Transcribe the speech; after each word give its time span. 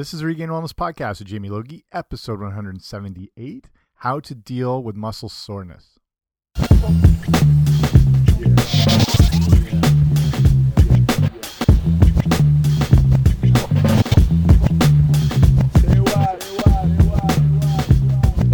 This 0.00 0.14
is 0.14 0.24
Regained 0.24 0.50
Wellness 0.50 0.72
Podcast 0.72 1.18
with 1.18 1.28
Jamie 1.28 1.50
Logie, 1.50 1.84
episode 1.92 2.40
178 2.40 3.68
How 3.96 4.18
to 4.18 4.34
Deal 4.34 4.82
with 4.82 4.96
Muscle 4.96 5.28
Soreness. 5.28 5.98
Hey 6.54 6.62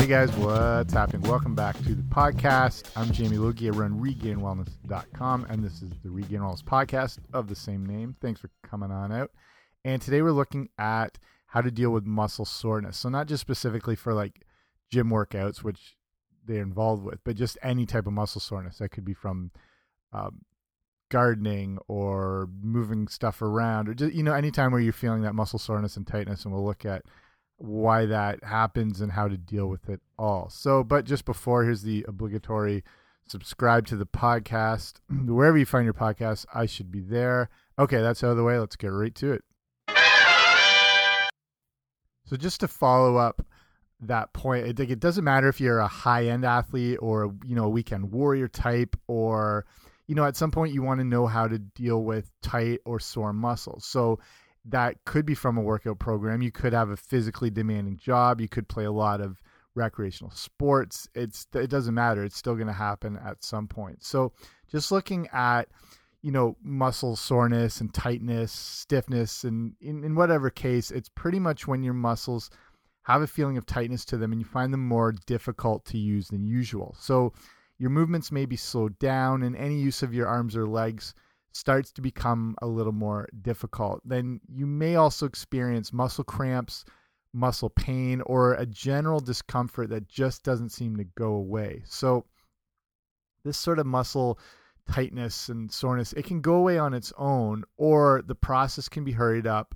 guys, 0.08 0.32
what's 0.38 0.92
happening? 0.92 1.22
Welcome 1.30 1.54
back 1.54 1.76
to 1.76 1.94
the 1.94 2.02
podcast. 2.08 2.90
I'm 2.96 3.12
Jamie 3.12 3.38
Logie. 3.38 3.68
I 3.68 3.70
run 3.70 4.00
regainedwellness.com, 4.00 5.46
and 5.48 5.62
this 5.62 5.80
is 5.80 5.92
the 6.02 6.10
Regained 6.10 6.42
Wellness 6.42 6.64
Podcast 6.64 7.18
of 7.32 7.46
the 7.46 7.54
same 7.54 7.86
name. 7.86 8.16
Thanks 8.20 8.40
for 8.40 8.50
coming 8.64 8.90
on 8.90 9.12
out. 9.12 9.30
And 9.84 10.02
today 10.02 10.22
we're 10.22 10.32
looking 10.32 10.70
at 10.76 11.16
how 11.57 11.62
to 11.62 11.70
deal 11.70 11.88
with 11.88 12.04
muscle 12.04 12.45
soreness. 12.45 12.98
So 12.98 13.09
not 13.09 13.28
just 13.28 13.41
specifically 13.41 13.97
for 13.97 14.12
like 14.12 14.42
gym 14.92 15.09
workouts, 15.09 15.62
which 15.62 15.97
they're 16.45 16.60
involved 16.60 17.02
with, 17.02 17.24
but 17.24 17.34
just 17.34 17.56
any 17.62 17.87
type 17.87 18.06
of 18.06 18.12
muscle 18.12 18.42
soreness 18.42 18.77
that 18.77 18.91
could 18.91 19.06
be 19.06 19.14
from 19.14 19.51
um, 20.12 20.42
gardening 21.11 21.78
or 21.88 22.50
moving 22.62 23.09
stuff 23.09 23.41
around, 23.41 23.88
or 23.88 23.95
just 23.95 24.12
you 24.12 24.23
know 24.23 24.34
anytime 24.34 24.70
where 24.70 24.83
you're 24.83 24.92
feeling 24.92 25.23
that 25.23 25.34
muscle 25.34 25.59
soreness 25.59 25.97
and 25.97 26.06
tightness. 26.06 26.45
And 26.45 26.52
we'll 26.52 26.62
look 26.62 26.84
at 26.84 27.05
why 27.56 28.05
that 28.05 28.45
happens 28.45 29.00
and 29.00 29.12
how 29.12 29.27
to 29.27 29.38
deal 29.38 29.66
with 29.66 29.88
it 29.88 30.02
all. 30.19 30.50
So, 30.50 30.84
but 30.84 31.06
just 31.06 31.25
before, 31.25 31.64
here's 31.64 31.80
the 31.80 32.05
obligatory 32.06 32.84
subscribe 33.28 33.86
to 33.86 33.97
the 33.97 34.05
podcast 34.05 35.00
wherever 35.25 35.56
you 35.56 35.64
find 35.64 35.86
your 35.86 35.95
podcast. 35.95 36.45
I 36.52 36.66
should 36.66 36.92
be 36.92 37.00
there. 37.00 37.48
Okay, 37.78 38.02
that's 38.02 38.23
out 38.23 38.33
of 38.33 38.36
the 38.36 38.45
way. 38.45 38.59
Let's 38.59 38.77
get 38.77 38.88
right 38.88 39.14
to 39.14 39.33
it. 39.33 39.42
So 42.26 42.36
just 42.36 42.60
to 42.60 42.68
follow 42.68 43.16
up 43.16 43.44
that 44.00 44.32
point, 44.32 44.66
it, 44.66 44.78
it 44.78 45.00
doesn't 45.00 45.24
matter 45.24 45.48
if 45.48 45.60
you're 45.60 45.78
a 45.78 45.88
high 45.88 46.27
end 46.27 46.44
athlete 46.44 46.98
or 47.00 47.34
you 47.44 47.55
know 47.55 47.64
a 47.64 47.70
weekend 47.70 48.12
warrior 48.12 48.48
type, 48.48 48.96
or 49.06 49.64
you 50.06 50.14
know 50.14 50.24
at 50.24 50.36
some 50.36 50.50
point 50.50 50.74
you 50.74 50.83
want 50.83 51.00
to 51.00 51.05
know 51.05 51.27
how 51.27 51.48
to 51.48 51.58
deal 51.58 52.02
with 52.02 52.30
tight 52.42 52.80
or 52.84 53.00
sore 53.00 53.33
muscles. 53.33 53.84
So 53.84 54.18
that 54.66 54.96
could 55.05 55.24
be 55.24 55.34
from 55.34 55.56
a 55.56 55.62
workout 55.62 55.98
program. 55.98 56.42
You 56.42 56.50
could 56.50 56.72
have 56.72 56.91
a 56.91 56.96
physically 56.96 57.50
demanding 57.50 57.96
job. 57.96 58.40
You 58.40 58.48
could 58.48 58.68
play 58.68 58.84
a 58.84 58.92
lot 58.92 59.20
of 59.20 59.40
recreational 59.74 60.33
sports. 60.33 61.08
It's 61.14 61.46
it 61.55 61.70
doesn't 61.70 61.94
matter. 61.94 62.24
It's 62.24 62.36
still 62.36 62.55
going 62.55 62.66
to 62.66 62.72
happen 62.72 63.18
at 63.24 63.44
some 63.44 63.68
point. 63.68 64.05
So 64.05 64.33
just 64.70 64.90
looking 64.90 65.28
at 65.33 65.68
you 66.22 66.33
know, 66.33 66.56
muscle 66.62 67.17
soreness 67.17 67.81
and 67.81 67.92
tightness, 67.92 68.53
stiffness, 68.53 69.45
and 69.45 69.75
in, 69.81 70.05
in 70.05 70.14
whatever 70.14 70.50
case, 70.50 70.91
it's 70.91 71.08
pretty 71.08 71.39
much 71.39 71.67
when 71.67 71.83
your 71.83 71.95
muscles 71.95 72.50
have 73.03 73.23
a 73.23 73.27
feeling 73.27 73.56
of 73.56 73.64
tightness 73.64 74.05
to 74.05 74.17
them 74.17 74.33
and 74.33 74.41
you 74.41 74.45
find 74.45 74.73
them 74.73 74.86
more 74.86 75.12
difficult 75.27 75.84
to 75.84 75.98
use 75.98 76.28
than 76.28 76.45
usual. 76.45 76.97
So 76.98 77.33
your 77.78 77.91
movements 77.91 78.33
may 78.33 78.47
be 78.47 78.56
slowed 78.56 78.98
down 78.98 79.42
and 79.42 79.55
any 79.55 79.78
use 79.78 80.03
of 80.03 80.12
your 80.12 80.27
arms 80.27 80.56
or 80.56 80.67
legs 80.67 81.14
starts 81.53 81.92
to 81.92 82.03
become 82.03 82.56
a 82.61 82.67
little 82.67 82.92
more 82.92 83.28
difficult. 83.42 84.01
Then 84.05 84.41
you 84.53 84.67
may 84.67 84.97
also 84.97 85.27
experience 85.27 85.92
muscle 85.92 86.25
cramps, 86.25 86.84
muscle 87.33 87.70
pain, 87.70 88.20
or 88.23 88.55
a 88.55 88.67
general 88.67 89.20
discomfort 89.20 89.91
that 89.91 90.08
just 90.08 90.42
doesn't 90.42 90.70
seem 90.70 90.97
to 90.97 91.05
go 91.05 91.34
away. 91.34 91.83
So 91.86 92.27
this 93.45 93.56
sort 93.56 93.78
of 93.78 93.86
muscle 93.86 94.39
tightness 94.91 95.48
and 95.48 95.70
soreness, 95.70 96.12
it 96.12 96.25
can 96.25 96.41
go 96.41 96.55
away 96.55 96.79
on 96.79 96.95
its 96.95 97.12
own, 97.19 97.65
or 97.77 98.23
the 98.27 98.34
process 98.34 98.89
can 98.89 99.05
be 99.05 99.12
hurried 99.12 99.47
up 99.47 99.75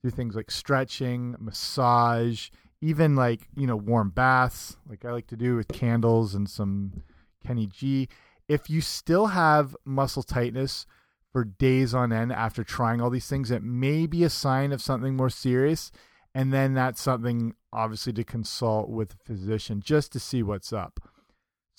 through 0.00 0.10
things 0.10 0.34
like 0.34 0.50
stretching, 0.50 1.36
massage, 1.38 2.50
even 2.80 3.14
like, 3.14 3.48
you 3.56 3.66
know, 3.66 3.76
warm 3.76 4.10
baths, 4.10 4.76
like 4.88 5.04
I 5.04 5.12
like 5.12 5.26
to 5.28 5.36
do 5.36 5.56
with 5.56 5.68
candles 5.68 6.34
and 6.34 6.48
some 6.48 7.02
Kenny 7.46 7.66
G. 7.66 8.08
If 8.48 8.70
you 8.70 8.80
still 8.80 9.28
have 9.28 9.76
muscle 9.84 10.22
tightness 10.22 10.86
for 11.32 11.44
days 11.44 11.94
on 11.94 12.12
end 12.12 12.32
after 12.32 12.64
trying 12.64 13.00
all 13.00 13.10
these 13.10 13.28
things, 13.28 13.50
it 13.50 13.62
may 13.62 14.06
be 14.06 14.24
a 14.24 14.30
sign 14.30 14.72
of 14.72 14.82
something 14.82 15.16
more 15.16 15.30
serious. 15.30 15.92
And 16.34 16.52
then 16.52 16.74
that's 16.74 17.00
something 17.00 17.54
obviously 17.72 18.12
to 18.14 18.24
consult 18.24 18.88
with 18.88 19.14
a 19.14 19.24
physician 19.24 19.80
just 19.80 20.12
to 20.12 20.20
see 20.20 20.42
what's 20.42 20.72
up. 20.72 21.00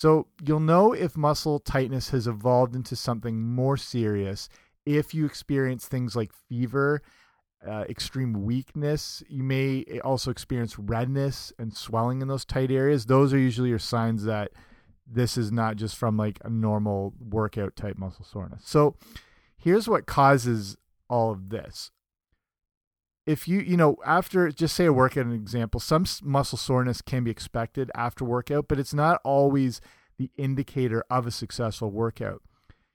So 0.02 0.26
you'll 0.44 0.58
know 0.58 0.92
if 0.92 1.16
muscle 1.16 1.60
tightness 1.60 2.10
has 2.10 2.26
evolved 2.26 2.74
into 2.74 2.96
something 2.96 3.40
more 3.40 3.76
serious 3.76 4.48
if 4.84 5.14
you 5.14 5.24
experience 5.24 5.86
things 5.86 6.16
like 6.16 6.32
fever, 6.48 7.02
uh, 7.64 7.84
extreme 7.88 8.42
weakness. 8.42 9.22
You 9.28 9.44
may 9.44 9.84
also 10.02 10.32
experience 10.32 10.76
redness 10.76 11.52
and 11.56 11.72
swelling 11.72 12.20
in 12.20 12.26
those 12.26 12.44
tight 12.44 12.72
areas. 12.72 13.06
Those 13.06 13.32
are 13.32 13.38
usually 13.38 13.68
your 13.68 13.78
signs 13.78 14.24
that 14.24 14.50
this 15.06 15.38
is 15.38 15.52
not 15.52 15.76
just 15.76 15.94
from 15.96 16.16
like 16.16 16.40
a 16.44 16.50
normal 16.50 17.14
workout 17.20 17.76
type 17.76 17.96
muscle 17.96 18.24
soreness. 18.24 18.64
So 18.66 18.96
here's 19.56 19.86
what 19.86 20.06
causes 20.06 20.76
all 21.08 21.30
of 21.30 21.50
this 21.50 21.92
if 23.26 23.46
you 23.46 23.60
you 23.60 23.76
know 23.76 23.96
after 24.04 24.50
just 24.50 24.74
say 24.74 24.86
a 24.86 24.92
workout 24.92 25.26
an 25.26 25.32
example 25.32 25.78
some 25.78 26.04
muscle 26.22 26.58
soreness 26.58 27.00
can 27.00 27.22
be 27.22 27.30
expected 27.30 27.90
after 27.94 28.24
workout 28.24 28.66
but 28.66 28.80
it's 28.80 28.92
not 28.92 29.20
always 29.24 29.80
the 30.18 30.30
indicator 30.36 31.04
of 31.10 31.26
a 31.26 31.30
successful 31.30 31.90
workout. 31.90 32.42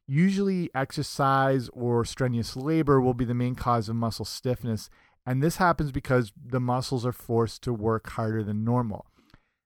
Usually 0.08 0.70
exercise 0.74 1.70
or 1.74 2.06
strenuous 2.06 2.56
labor 2.56 3.02
will 3.02 3.14
be 3.14 3.26
the 3.26 3.34
main 3.34 3.56
cause 3.56 3.90
of 3.90 3.96
muscle 3.96 4.26
stiffness 4.26 4.90
and 5.26 5.44
this 5.44 5.58
happens 5.58 5.92
because 5.92 6.32
the 6.42 6.62
muscles 6.62 7.06
are 7.06 7.12
forced 7.12 7.62
to 7.64 7.74
work 7.74 8.10
harder 8.12 8.44
than 8.44 8.64
normal. 8.64 9.08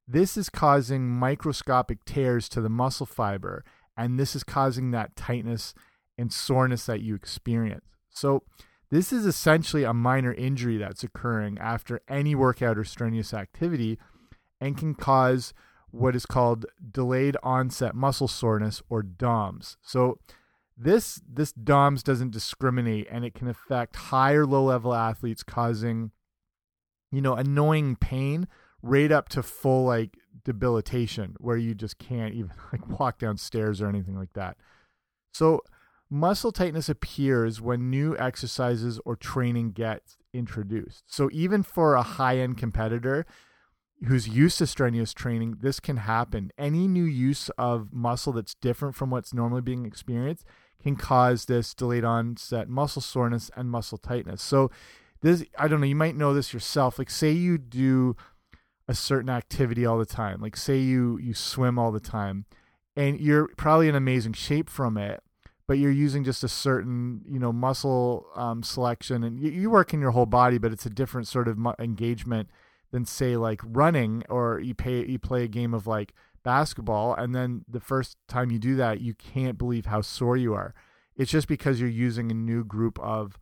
This 0.08 0.36
is 0.36 0.50
causing 0.50 1.08
microscopic 1.08 2.04
tears 2.06 2.50
to 2.50 2.62
the 2.62 2.70
muscle 2.70 3.06
fiber 3.06 3.64
and 3.96 4.20
this 4.20 4.36
is 4.36 4.44
causing 4.44 4.92
that 4.92 5.16
tightness 5.16 5.76
and 6.18 6.34
soreness 6.34 6.88
that 6.88 7.02
you 7.02 7.14
experience. 7.14 7.86
So 8.10 8.44
this 8.92 9.14
is 9.14 9.26
essentially 9.26 9.84
a 9.84 9.94
minor 9.94 10.34
injury 10.34 10.78
that's 10.78 11.04
occurring 11.04 11.58
after 11.60 12.02
any 12.10 12.36
workout 12.36 12.78
or 12.78 12.84
strenuous 12.84 13.34
activity 13.34 13.98
and 14.60 14.78
can 14.78 14.94
cause 14.94 15.54
what 15.92 16.16
is 16.16 16.26
called 16.26 16.66
delayed 16.92 17.38
onset 17.42 17.96
muscle 17.96 18.28
soreness 18.28 18.82
or 18.90 19.02
DOMS. 19.02 19.78
So 19.82 20.20
this 20.78 21.22
this 21.28 21.54
DOMS 21.54 22.04
doesn't 22.04 22.32
discriminate 22.32 23.08
and 23.10 23.24
it 23.24 23.34
can 23.34 23.48
affect 23.48 23.96
high 23.96 24.34
or 24.34 24.46
low 24.46 24.66
level 24.66 24.94
athletes 24.94 25.44
causing 25.44 26.12
you 27.12 27.22
know 27.22 27.36
annoying 27.36 27.96
pain 27.96 28.48
right 28.82 29.12
up 29.12 29.30
to 29.30 29.44
full 29.44 29.86
like 29.86 30.18
debilitation 30.44 31.36
where 31.40 31.58
you 31.58 31.74
just 31.76 31.98
can't 31.98 32.34
even 32.34 32.52
like 32.74 33.00
walk 33.00 33.20
downstairs 33.20 33.82
or 33.82 33.88
anything 33.88 34.18
like 34.18 34.34
that. 34.34 34.58
So 35.34 35.62
Muscle 36.14 36.52
tightness 36.52 36.90
appears 36.90 37.62
when 37.62 37.90
new 37.90 38.18
exercises 38.18 39.00
or 39.06 39.16
training 39.16 39.72
gets 39.72 40.18
introduced. 40.34 41.06
So, 41.08 41.30
even 41.32 41.64
for 41.64 41.96
a 41.96 42.04
high 42.04 42.38
end 42.38 42.58
competitor 42.58 43.26
who's 44.06 44.28
used 44.28 44.58
to 44.58 44.68
strenuous 44.68 45.14
training, 45.14 45.60
this 45.62 45.80
can 45.80 45.96
happen. 45.96 46.52
Any 46.58 46.86
new 46.86 47.06
use 47.06 47.50
of 47.58 47.94
muscle 47.94 48.34
that's 48.34 48.56
different 48.56 48.94
from 48.94 49.10
what's 49.10 49.34
normally 49.34 49.62
being 49.62 49.86
experienced 49.86 50.44
can 50.84 50.98
cause 50.98 51.46
this 51.46 51.74
delayed 51.74 52.04
onset 52.04 52.68
muscle 52.68 53.02
soreness 53.02 53.50
and 53.56 53.72
muscle 53.72 53.98
tightness. 53.98 54.42
So, 54.42 54.70
this, 55.22 55.46
I 55.58 55.70
don't 55.70 55.80
know, 55.80 55.88
you 55.88 55.96
might 55.96 56.18
know 56.18 56.34
this 56.34 56.54
yourself. 56.54 57.00
Like, 57.00 57.10
say 57.10 57.32
you 57.32 57.58
do 57.58 58.18
a 58.86 58.94
certain 58.94 59.30
activity 59.30 59.86
all 59.86 59.98
the 59.98 60.06
time, 60.06 60.42
like, 60.42 60.58
say 60.58 60.78
you, 60.78 61.18
you 61.20 61.34
swim 61.34 61.80
all 61.80 61.94
the 61.94 62.02
time, 62.02 62.48
and 62.98 63.18
you're 63.18 63.48
probably 63.56 63.88
in 63.88 63.96
amazing 63.96 64.34
shape 64.34 64.70
from 64.70 64.98
it 64.98 65.24
but 65.68 65.78
you're 65.78 65.92
using 65.92 66.24
just 66.24 66.44
a 66.44 66.48
certain 66.48 67.22
you 67.30 67.40
know 67.40 67.52
muscle 67.54 68.28
um, 68.36 68.64
selection 68.64 69.24
and 69.24 69.40
you, 69.40 69.52
you, 69.52 69.70
work 69.70 69.94
in 69.94 70.02
your 70.02 70.12
whole 70.12 70.26
body 70.26 70.58
but 70.58 70.72
it's 70.72 70.86
a 70.86 70.90
different 70.90 71.28
sort 71.28 71.48
of 71.48 71.58
engagement 71.80 72.50
than 72.92 73.06
say 73.06 73.38
like 73.38 73.62
running 73.64 74.24
or 74.30 74.60
you 74.60 74.74
pay 74.74 75.06
you 75.06 75.18
play 75.18 75.44
a 75.44 75.48
game 75.48 75.74
of 75.74 75.88
like 75.88 76.14
basketball 76.44 77.14
and 77.14 77.34
then 77.34 77.64
the 77.68 77.80
first 77.80 78.18
time 78.28 78.52
you 78.52 78.60
do 78.60 78.76
that 78.76 79.02
you 79.02 79.14
can't 79.14 79.58
believe 79.58 79.86
how 79.86 80.02
sore 80.02 80.38
you 80.38 80.54
are. 80.54 80.74
It's 81.16 81.32
just 81.32 81.48
because 81.48 81.80
you're 81.80 81.90
using 81.90 82.32
a 82.32 82.36
new 82.36 82.64
group 82.64 83.00
of 83.00 83.38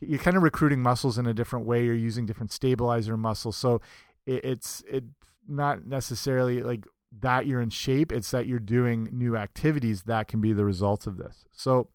you're 0.00 0.18
kind 0.18 0.36
of 0.36 0.42
recruiting 0.42 0.80
muscles 0.80 1.18
in 1.18 1.26
a 1.26 1.34
different 1.34 1.66
way 1.66 1.84
you're 1.84 1.94
using 1.94 2.24
different 2.24 2.52
stabilizer 2.52 3.16
muscles 3.16 3.56
so 3.56 3.80
it, 4.26 4.44
it's 4.44 4.82
it's 4.88 5.06
not 5.46 5.86
necessarily 5.86 6.62
like 6.62 6.86
that 7.18 7.46
you're 7.46 7.60
in 7.60 7.70
shape, 7.70 8.12
it's 8.12 8.30
that 8.30 8.46
you're 8.46 8.58
doing 8.58 9.08
new 9.12 9.36
activities 9.36 10.04
that 10.04 10.28
can 10.28 10.40
be 10.40 10.52
the 10.52 10.64
results 10.64 11.06
of 11.06 11.16
this. 11.16 11.44
So 11.52 11.88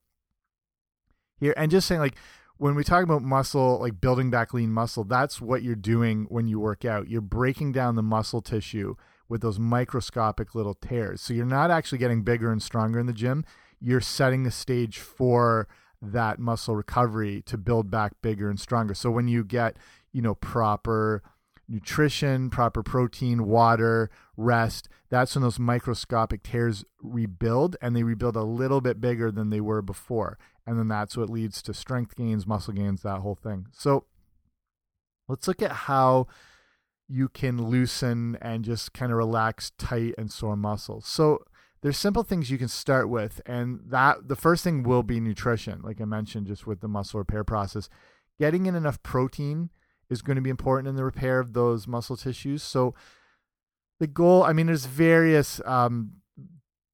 here 1.40 1.54
and 1.58 1.72
just 1.72 1.88
saying 1.88 2.02
like 2.02 2.16
when 2.58 2.76
we 2.76 2.84
talk 2.84 3.04
about 3.04 3.22
muscle, 3.22 3.80
like 3.80 4.00
building 4.00 4.30
back 4.30 4.54
lean 4.54 4.72
muscle, 4.72 5.04
that's 5.04 5.42
what 5.42 5.62
you're 5.62 5.76
doing 5.76 6.26
when 6.30 6.48
you 6.48 6.60
work 6.60 6.86
out. 6.86 7.10
You're 7.10 7.22
breaking 7.22 7.74
down 7.74 7.96
the 7.96 8.04
muscle 8.04 8.42
tissue 8.42 8.96
with 9.28 9.42
those 9.42 9.60
microscopic 9.60 10.56
little 10.56 10.76
tears. 10.76 11.22
So 11.22 11.34
you're 11.34 11.46
not 11.46 11.72
actually 11.72 11.98
getting 11.98 12.24
bigger 12.24 12.52
and 12.52 12.64
stronger 12.64 13.00
in 13.00 13.08
the 13.08 13.14
gym. 13.14 13.44
You're 13.82 14.02
setting 14.02 14.44
the 14.44 14.52
stage 14.52 15.00
for 15.00 15.68
that 16.02 16.40
muscle 16.40 16.76
recovery 16.76 17.42
to 17.48 17.58
build 17.58 17.92
back 17.92 18.14
bigger 18.22 18.50
and 18.50 18.60
stronger. 18.60 18.94
So 18.94 19.12
when 19.12 19.28
you 19.28 19.44
get 19.44 19.76
you 20.16 20.22
know, 20.22 20.36
proper 20.36 21.22
nutrition, 21.68 22.50
proper 22.50 22.84
protein, 22.84 23.46
water, 23.46 24.10
rest, 24.38 24.88
that's 25.10 25.36
when 25.36 25.42
those 25.42 25.60
microscopic 25.60 26.44
tears 26.44 26.86
rebuild 27.02 27.76
and 27.82 27.96
they 27.96 28.04
rebuild 28.04 28.36
a 28.36 28.44
little 28.44 28.82
bit 28.82 29.02
bigger 29.02 29.32
than 29.32 29.50
they 29.50 29.62
were 29.62 29.82
before. 29.82 30.38
And 30.68 30.80
then 30.80 30.88
that's 30.88 31.16
what 31.16 31.30
leads 31.30 31.62
to 31.64 31.74
strength 31.74 32.16
gains, 32.16 32.48
muscle 32.48 32.74
gains, 32.74 33.02
that 33.04 33.20
whole 33.20 33.36
thing. 33.36 33.68
So 33.72 34.06
let's 35.28 35.48
look 35.48 35.62
at 35.62 35.72
how 35.72 36.28
you 37.08 37.30
can 37.30 37.70
loosen 37.70 38.38
and 38.42 38.66
just 38.66 38.94
kind 38.94 39.12
of 39.12 39.18
relax 39.18 39.72
tight 39.78 40.16
and 40.18 40.32
sore 40.32 40.56
muscles. 40.56 41.06
So 41.06 41.46
there's 41.86 41.98
simple 41.98 42.24
things 42.24 42.50
you 42.50 42.58
can 42.58 42.68
start 42.68 43.10
with 43.10 43.42
and 43.46 43.80
that 43.86 44.28
the 44.28 44.36
first 44.36 44.64
thing 44.64 44.82
will 44.82 45.04
be 45.04 45.20
nutrition 45.20 45.82
like 45.84 46.02
i 46.02 46.06
mentioned 46.06 46.48
just 46.48 46.66
with 46.66 46.80
the 46.80 46.88
muscle 46.88 47.20
repair 47.20 47.44
process 47.44 47.90
getting 48.40 48.66
in 48.66 48.74
enough 48.74 49.04
protein 49.04 49.70
is 50.10 50.22
going 50.22 50.36
to 50.36 50.42
be 50.42 50.50
important 50.50 50.88
in 50.88 50.96
the 50.96 51.04
repair 51.04 51.40
of 51.40 51.54
those 51.54 51.88
muscle 51.88 52.18
tissues. 52.18 52.63
So 52.63 52.94
the 54.00 54.07
goal 54.07 54.44
i 54.44 54.54
mean 54.54 54.68
there's 54.68 54.86
various 54.86 55.62
um, 55.66 56.12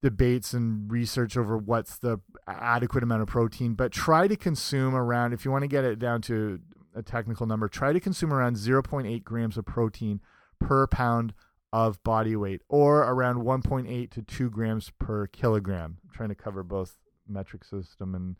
debates 0.03 0.53
and 0.53 0.91
research 0.91 1.37
over 1.37 1.57
what's 1.57 1.97
the 1.97 2.19
adequate 2.47 3.03
amount 3.03 3.21
of 3.21 3.27
protein 3.27 3.73
but 3.73 3.91
try 3.91 4.27
to 4.27 4.35
consume 4.35 4.95
around 4.95 5.33
if 5.33 5.45
you 5.45 5.51
want 5.51 5.63
to 5.63 5.67
get 5.67 5.83
it 5.83 5.99
down 5.99 6.21
to 6.21 6.59
a 6.95 7.01
technical 7.01 7.45
number 7.45 7.67
try 7.67 7.93
to 7.93 7.99
consume 7.99 8.33
around 8.33 8.55
0.8 8.55 9.23
grams 9.23 9.57
of 9.57 9.65
protein 9.65 10.19
per 10.59 10.87
pound 10.87 11.33
of 11.73 12.03
body 12.03 12.35
weight 12.35 12.61
or 12.67 12.99
around 12.99 13.37
1.8 13.37 14.11
to 14.11 14.21
2 14.21 14.49
grams 14.49 14.91
per 14.99 15.27
kilogram. 15.27 15.97
I'm 16.03 16.13
trying 16.13 16.29
to 16.29 16.35
cover 16.35 16.63
both 16.63 16.97
metric 17.27 17.63
system 17.63 18.13
and 18.13 18.35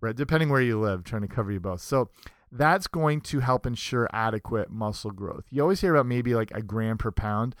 right 0.00 0.16
depending 0.16 0.48
where 0.48 0.62
you 0.62 0.80
live 0.80 1.04
trying 1.04 1.22
to 1.22 1.28
cover 1.28 1.52
you 1.52 1.60
both. 1.60 1.82
So 1.82 2.08
that's 2.56 2.86
going 2.86 3.20
to 3.20 3.40
help 3.40 3.66
ensure 3.66 4.08
adequate 4.12 4.70
muscle 4.70 5.10
growth 5.10 5.44
you 5.50 5.60
always 5.60 5.80
hear 5.80 5.94
about 5.94 6.06
maybe 6.06 6.34
like 6.34 6.50
a 6.52 6.62
gram 6.62 6.96
per 6.96 7.10
pound 7.10 7.54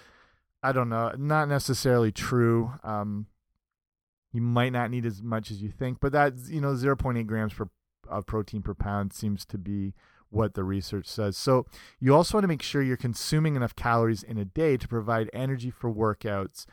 i 0.62 0.72
don't 0.72 0.88
know 0.88 1.12
not 1.18 1.48
necessarily 1.48 2.12
true 2.12 2.72
um, 2.82 3.26
you 4.32 4.40
might 4.40 4.72
not 4.72 4.90
need 4.90 5.04
as 5.06 5.22
much 5.22 5.50
as 5.50 5.62
you 5.62 5.70
think 5.70 5.98
but 6.00 6.12
that's 6.12 6.48
you 6.48 6.60
know 6.60 6.74
0.8 6.74 7.26
grams 7.26 7.52
per 7.52 7.68
of 8.08 8.26
protein 8.26 8.62
per 8.62 8.74
pound 8.74 9.12
seems 9.12 9.44
to 9.46 9.58
be 9.58 9.94
what 10.30 10.54
the 10.54 10.64
research 10.64 11.06
says. 11.06 11.36
So 11.36 11.66
you 12.00 12.14
also 12.14 12.36
want 12.36 12.44
to 12.44 12.48
make 12.48 12.62
sure 12.62 12.82
you're 12.82 12.96
consuming 12.96 13.56
enough 13.56 13.76
calories 13.76 14.22
in 14.22 14.36
a 14.36 14.44
day 14.44 14.76
to 14.76 14.88
provide 14.88 15.30
energy 15.32 15.70
for 15.70 15.92
workouts 15.92 16.66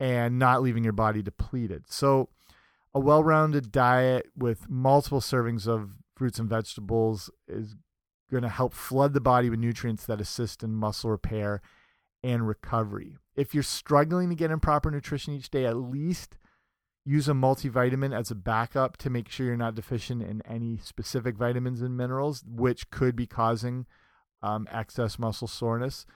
and 0.00 0.38
not 0.38 0.62
leaving 0.62 0.82
your 0.82 0.94
body 0.94 1.22
depleted. 1.22 1.84
So 1.88 2.30
a 2.94 3.00
well-rounded 3.00 3.70
diet 3.70 4.26
with 4.36 4.68
multiple 4.68 5.20
servings 5.20 5.68
of 5.68 5.90
fruits 6.22 6.38
and 6.38 6.48
vegetables 6.48 7.30
is 7.48 7.74
going 8.30 8.44
to 8.44 8.48
help 8.48 8.72
flood 8.72 9.12
the 9.12 9.20
body 9.20 9.50
with 9.50 9.58
nutrients 9.58 10.06
that 10.06 10.20
assist 10.20 10.62
in 10.62 10.72
muscle 10.72 11.10
repair 11.10 11.60
and 12.22 12.46
recovery. 12.46 13.16
If 13.34 13.54
you're 13.54 13.64
struggling 13.64 14.28
to 14.28 14.36
get 14.36 14.52
in 14.52 14.60
proper 14.60 14.88
nutrition 14.88 15.34
each 15.34 15.50
day, 15.50 15.66
at 15.66 15.76
least 15.76 16.38
use 17.04 17.28
a 17.28 17.32
multivitamin 17.32 18.16
as 18.16 18.30
a 18.30 18.36
backup 18.36 18.96
to 18.98 19.10
make 19.10 19.28
sure 19.28 19.46
you're 19.46 19.56
not 19.56 19.74
deficient 19.74 20.22
in 20.22 20.42
any 20.46 20.78
specific 20.78 21.36
vitamins 21.36 21.82
and 21.82 21.96
minerals, 21.96 22.44
which 22.46 22.88
could 22.90 23.16
be 23.16 23.26
causing 23.26 23.86
um, 24.42 24.68
excess 24.70 25.18
muscle 25.18 25.48
soreness. 25.48 26.06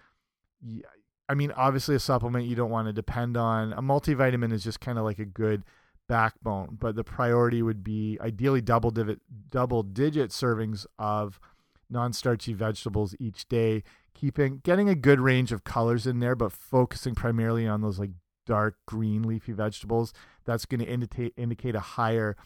I 1.28 1.34
mean, 1.34 1.50
obviously, 1.50 1.96
a 1.96 1.98
supplement 1.98 2.46
you 2.46 2.54
don't 2.54 2.70
want 2.70 2.86
to 2.86 2.92
depend 2.92 3.36
on. 3.36 3.72
A 3.72 3.82
multivitamin 3.82 4.52
is 4.52 4.62
just 4.62 4.78
kind 4.78 4.98
of 4.98 5.04
like 5.04 5.18
a 5.18 5.24
good 5.24 5.64
backbone, 6.08 6.76
but 6.80 6.96
the 6.96 7.04
priority 7.04 7.62
would 7.62 7.82
be 7.82 8.18
ideally 8.20 8.60
double 8.60 8.90
digit, 8.90 9.20
double 9.50 9.82
digit 9.82 10.30
servings 10.30 10.86
of 10.98 11.40
non-starchy 11.88 12.52
vegetables 12.52 13.14
each 13.20 13.48
day 13.48 13.84
keeping 14.12 14.60
getting 14.64 14.88
a 14.88 14.94
good 14.94 15.20
range 15.20 15.52
of 15.52 15.62
colors 15.62 16.04
in 16.04 16.18
there 16.18 16.34
but 16.34 16.50
focusing 16.50 17.14
primarily 17.14 17.64
on 17.64 17.80
those 17.80 17.98
like 17.98 18.10
dark 18.46 18.76
green 18.86 19.22
leafy 19.22 19.52
vegetables. 19.52 20.14
That's 20.44 20.64
going 20.64 20.80
to 20.80 20.86
indicate 20.86 21.34
indicate 21.36 21.74
a 21.74 21.80
higher 21.80 22.36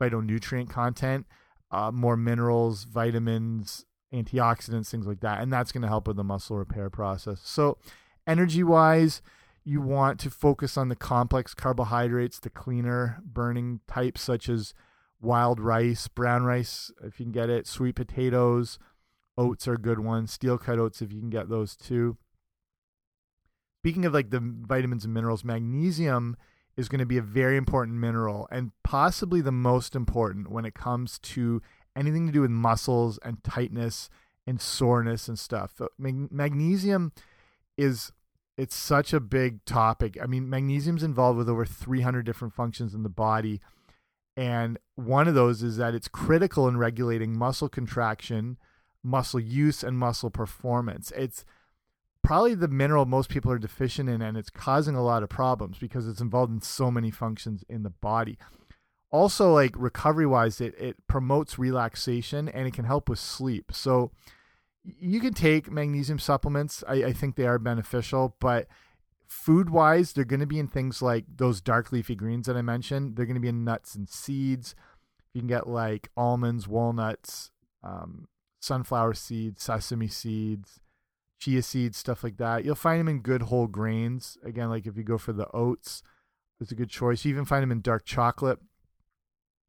phytonutrient 0.00 0.70
content, 0.70 1.26
uh, 1.70 1.90
more 1.92 2.16
minerals, 2.16 2.84
vitamins, 2.84 3.84
antioxidants, 4.14 4.90
things 4.90 5.06
like 5.06 5.20
that, 5.20 5.42
and 5.42 5.52
that's 5.52 5.72
going 5.72 5.82
to 5.82 5.88
help 5.88 6.06
with 6.06 6.16
the 6.16 6.24
muscle 6.24 6.56
repair 6.56 6.88
process. 6.88 7.40
So, 7.44 7.76
energy 8.26 8.62
wise, 8.62 9.20
you 9.64 9.80
want 9.80 10.18
to 10.20 10.30
focus 10.30 10.76
on 10.76 10.88
the 10.88 10.96
complex 10.96 11.54
carbohydrates, 11.54 12.38
the 12.38 12.50
cleaner 12.50 13.20
burning 13.24 13.80
types 13.86 14.22
such 14.22 14.48
as 14.48 14.74
wild 15.20 15.60
rice, 15.60 16.08
brown 16.08 16.44
rice, 16.44 16.90
if 17.04 17.20
you 17.20 17.26
can 17.26 17.32
get 17.32 17.50
it, 17.50 17.66
sweet 17.66 17.94
potatoes, 17.94 18.78
oats 19.36 19.68
are 19.68 19.76
good 19.76 20.00
ones, 20.00 20.32
steel 20.32 20.58
cut 20.58 20.78
oats 20.78 21.02
if 21.02 21.12
you 21.12 21.20
can 21.20 21.30
get 21.30 21.48
those 21.48 21.76
too 21.76 22.16
speaking 23.80 24.04
of 24.04 24.12
like 24.12 24.28
the 24.28 24.40
vitamins 24.42 25.06
and 25.06 25.14
minerals, 25.14 25.42
magnesium 25.42 26.36
is 26.76 26.88
going 26.88 26.98
to 26.98 27.06
be 27.06 27.16
a 27.16 27.22
very 27.22 27.56
important 27.56 27.96
mineral 27.96 28.46
and 28.50 28.72
possibly 28.84 29.40
the 29.40 29.50
most 29.50 29.96
important 29.96 30.50
when 30.50 30.66
it 30.66 30.74
comes 30.74 31.18
to 31.18 31.62
anything 31.96 32.26
to 32.26 32.32
do 32.32 32.42
with 32.42 32.50
muscles 32.50 33.18
and 33.24 33.42
tightness 33.42 34.10
and 34.46 34.60
soreness 34.60 35.28
and 35.28 35.38
stuff. 35.38 35.80
Magnesium 35.98 37.12
is 37.78 38.12
it's 38.60 38.76
such 38.76 39.14
a 39.14 39.20
big 39.20 39.64
topic. 39.64 40.18
I 40.22 40.26
mean, 40.26 40.50
magnesium's 40.50 41.02
involved 41.02 41.38
with 41.38 41.48
over 41.48 41.64
300 41.64 42.26
different 42.26 42.52
functions 42.52 42.92
in 42.92 43.02
the 43.02 43.08
body. 43.08 43.58
And 44.36 44.78
one 44.96 45.26
of 45.28 45.34
those 45.34 45.62
is 45.62 45.78
that 45.78 45.94
it's 45.94 46.08
critical 46.08 46.68
in 46.68 46.76
regulating 46.76 47.38
muscle 47.38 47.70
contraction, 47.70 48.58
muscle 49.02 49.40
use, 49.40 49.82
and 49.82 49.98
muscle 49.98 50.28
performance. 50.28 51.10
It's 51.16 51.46
probably 52.22 52.54
the 52.54 52.68
mineral 52.68 53.06
most 53.06 53.30
people 53.30 53.50
are 53.50 53.58
deficient 53.58 54.10
in, 54.10 54.20
and 54.20 54.36
it's 54.36 54.50
causing 54.50 54.94
a 54.94 55.02
lot 55.02 55.22
of 55.22 55.30
problems 55.30 55.78
because 55.78 56.06
it's 56.06 56.20
involved 56.20 56.52
in 56.52 56.60
so 56.60 56.90
many 56.90 57.10
functions 57.10 57.64
in 57.66 57.82
the 57.82 57.88
body. 57.88 58.36
Also, 59.10 59.54
like 59.54 59.72
recovery 59.74 60.26
wise, 60.26 60.60
it, 60.60 60.74
it 60.78 60.96
promotes 61.06 61.58
relaxation 61.58 62.46
and 62.46 62.68
it 62.68 62.74
can 62.74 62.84
help 62.84 63.08
with 63.08 63.18
sleep. 63.18 63.72
So, 63.72 64.10
you 64.84 65.20
can 65.20 65.34
take 65.34 65.70
magnesium 65.70 66.18
supplements. 66.18 66.82
I, 66.88 67.04
I 67.04 67.12
think 67.12 67.36
they 67.36 67.46
are 67.46 67.58
beneficial, 67.58 68.36
but 68.40 68.66
food 69.26 69.70
wise, 69.70 70.12
they're 70.12 70.24
going 70.24 70.40
to 70.40 70.46
be 70.46 70.58
in 70.58 70.68
things 70.68 71.00
like 71.02 71.24
those 71.36 71.60
dark 71.60 71.92
leafy 71.92 72.14
greens 72.14 72.46
that 72.46 72.56
I 72.56 72.62
mentioned. 72.62 73.16
They're 73.16 73.26
going 73.26 73.34
to 73.34 73.40
be 73.40 73.48
in 73.48 73.64
nuts 73.64 73.94
and 73.94 74.08
seeds. 74.08 74.74
You 75.32 75.40
can 75.40 75.48
get 75.48 75.68
like 75.68 76.08
almonds, 76.16 76.66
walnuts, 76.66 77.50
um, 77.84 78.28
sunflower 78.60 79.14
seeds, 79.14 79.62
sesame 79.62 80.08
seeds, 80.08 80.80
chia 81.38 81.62
seeds, 81.62 81.98
stuff 81.98 82.24
like 82.24 82.38
that. 82.38 82.64
You'll 82.64 82.74
find 82.74 83.00
them 83.00 83.08
in 83.08 83.20
good 83.20 83.42
whole 83.42 83.66
grains. 83.66 84.36
Again, 84.44 84.68
like 84.68 84.86
if 84.86 84.96
you 84.96 85.04
go 85.04 85.18
for 85.18 85.32
the 85.32 85.48
oats, 85.52 86.02
it's 86.60 86.72
a 86.72 86.74
good 86.76 86.90
choice. 86.90 87.24
You 87.24 87.30
even 87.30 87.44
find 87.44 87.62
them 87.62 87.72
in 87.72 87.80
dark 87.80 88.04
chocolate. 88.04 88.58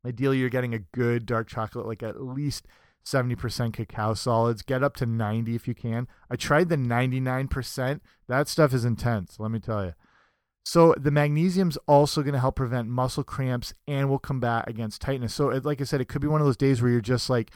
Ideally, 0.06 0.40
you're 0.40 0.50
getting 0.50 0.74
a 0.74 0.80
good 0.80 1.26
dark 1.26 1.48
chocolate, 1.48 1.86
like 1.86 2.02
at 2.02 2.22
least 2.22 2.66
70% 3.06 3.74
cacao 3.74 4.14
solids. 4.14 4.62
Get 4.62 4.84
up 4.84 4.96
to 4.98 5.06
90 5.06 5.56
if 5.56 5.68
you 5.68 5.74
can. 5.74 6.08
I 6.30 6.36
tried 6.36 6.70
the 6.70 6.76
99%. 6.76 8.00
That 8.28 8.48
stuff 8.48 8.74
is 8.74 8.86
intense, 8.86 9.40
let 9.40 9.52
me 9.52 9.60
tell 9.60 9.86
you. 9.86 9.94
So 10.64 10.94
the 10.98 11.12
magnesium's 11.12 11.78
also 11.88 12.22
going 12.22 12.34
to 12.34 12.40
help 12.40 12.56
prevent 12.56 12.88
muscle 12.88 13.24
cramps 13.24 13.74
and 13.88 14.10
will 14.10 14.20
combat 14.20 14.68
against 14.68 15.02
tightness. 15.02 15.34
So 15.34 15.50
it, 15.50 15.66
like 15.66 15.82
I 15.82 15.86
said, 15.86 16.02
it 16.02 16.08
could 16.08 16.22
be 16.22 16.28
one 16.28 16.40
of 16.40 16.46
those 16.46 16.58
days 16.58 16.82
where 16.82 16.92
you're 16.92 17.02
just 17.02 17.30
like 17.30 17.52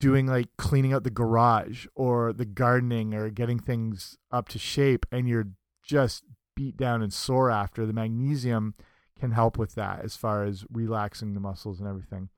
doing 0.00 0.26
like 0.26 0.48
cleaning 0.56 0.94
out 0.94 1.04
the 1.04 1.10
garage 1.10 1.86
or 1.94 2.32
the 2.32 2.46
gardening 2.46 3.12
or 3.12 3.28
getting 3.28 3.58
things 3.58 4.16
up 4.32 4.48
to 4.48 4.58
shape 4.58 5.04
and 5.12 5.28
you're 5.28 5.48
just 5.84 6.24
beat 6.56 6.76
down 6.76 7.02
and 7.02 7.12
sore 7.12 7.50
after 7.50 7.84
the 7.84 7.92
magnesium 7.92 8.74
can 9.18 9.32
help 9.32 9.58
with 9.58 9.74
that 9.74 10.00
as 10.02 10.16
far 10.16 10.44
as 10.44 10.64
relaxing 10.72 11.34
the 11.34 11.40
muscles 11.40 11.78
and 11.78 11.88
everything 11.88 12.30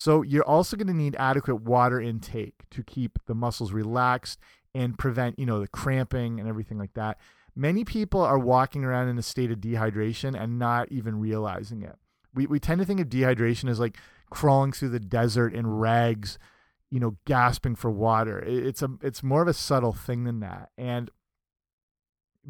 so 0.00 0.22
you're 0.22 0.48
also 0.48 0.78
going 0.78 0.86
to 0.86 0.94
need 0.94 1.14
adequate 1.18 1.56
water 1.56 2.00
intake 2.00 2.62
to 2.70 2.82
keep 2.82 3.18
the 3.26 3.34
muscles 3.34 3.70
relaxed 3.70 4.38
and 4.74 4.98
prevent 4.98 5.38
you 5.38 5.44
know 5.44 5.60
the 5.60 5.68
cramping 5.68 6.40
and 6.40 6.48
everything 6.48 6.78
like 6.78 6.94
that. 6.94 7.18
Many 7.54 7.84
people 7.84 8.22
are 8.22 8.38
walking 8.38 8.82
around 8.82 9.08
in 9.08 9.18
a 9.18 9.22
state 9.22 9.50
of 9.50 9.58
dehydration 9.58 10.40
and 10.40 10.58
not 10.58 10.90
even 10.90 11.20
realizing 11.20 11.82
it. 11.82 11.96
We, 12.32 12.46
we 12.46 12.58
tend 12.58 12.78
to 12.80 12.86
think 12.86 13.00
of 13.00 13.08
dehydration 13.08 13.68
as 13.68 13.78
like 13.78 13.98
crawling 14.30 14.72
through 14.72 14.90
the 14.90 15.00
desert 15.00 15.52
in 15.52 15.66
rags 15.66 16.38
you 16.90 16.98
know 16.98 17.18
gasping 17.26 17.76
for 17.76 17.90
water. 17.90 18.38
It's 18.38 18.80
a 18.80 18.88
it's 19.02 19.22
more 19.22 19.42
of 19.42 19.48
a 19.48 19.54
subtle 19.54 19.92
thing 19.92 20.24
than 20.24 20.40
that. 20.40 20.70
And 20.78 21.10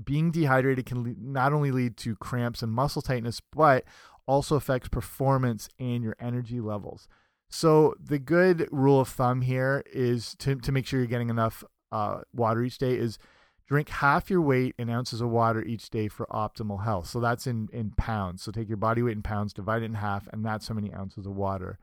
being 0.04 0.30
dehydrated 0.30 0.86
can 0.86 1.16
not 1.18 1.52
only 1.52 1.72
lead 1.72 1.96
to 1.96 2.14
cramps 2.14 2.62
and 2.62 2.70
muscle 2.70 3.02
tightness 3.02 3.40
but 3.52 3.82
also 4.28 4.54
affects 4.54 4.88
performance 4.88 5.68
and 5.80 6.04
your 6.04 6.14
energy 6.20 6.60
levels 6.60 7.08
so 7.50 7.94
the 8.00 8.18
good 8.18 8.68
rule 8.70 9.00
of 9.00 9.08
thumb 9.08 9.42
here 9.42 9.82
is 9.92 10.34
to 10.36 10.56
to 10.56 10.72
make 10.72 10.86
sure 10.86 11.00
you're 11.00 11.06
getting 11.06 11.30
enough 11.30 11.64
uh, 11.92 12.20
water 12.32 12.62
each 12.62 12.78
day 12.78 12.96
is 12.96 13.18
drink 13.66 13.88
half 13.88 14.30
your 14.30 14.40
weight 14.40 14.74
in 14.78 14.88
ounces 14.88 15.20
of 15.20 15.28
water 15.28 15.62
each 15.62 15.90
day 15.90 16.08
for 16.08 16.26
optimal 16.26 16.84
health. 16.84 17.08
So 17.08 17.20
that's 17.20 17.46
in 17.46 17.68
in 17.72 17.90
pounds. 17.90 18.42
So 18.42 18.52
take 18.52 18.68
your 18.68 18.76
body 18.76 19.02
weight 19.02 19.16
in 19.16 19.22
pounds 19.22 19.52
divide 19.52 19.82
it 19.82 19.86
in 19.86 19.94
half 19.94 20.28
and 20.32 20.44
that's 20.44 20.68
how 20.68 20.74
many 20.74 20.94
ounces 20.94 21.26
of 21.26 21.34
water 21.34 21.78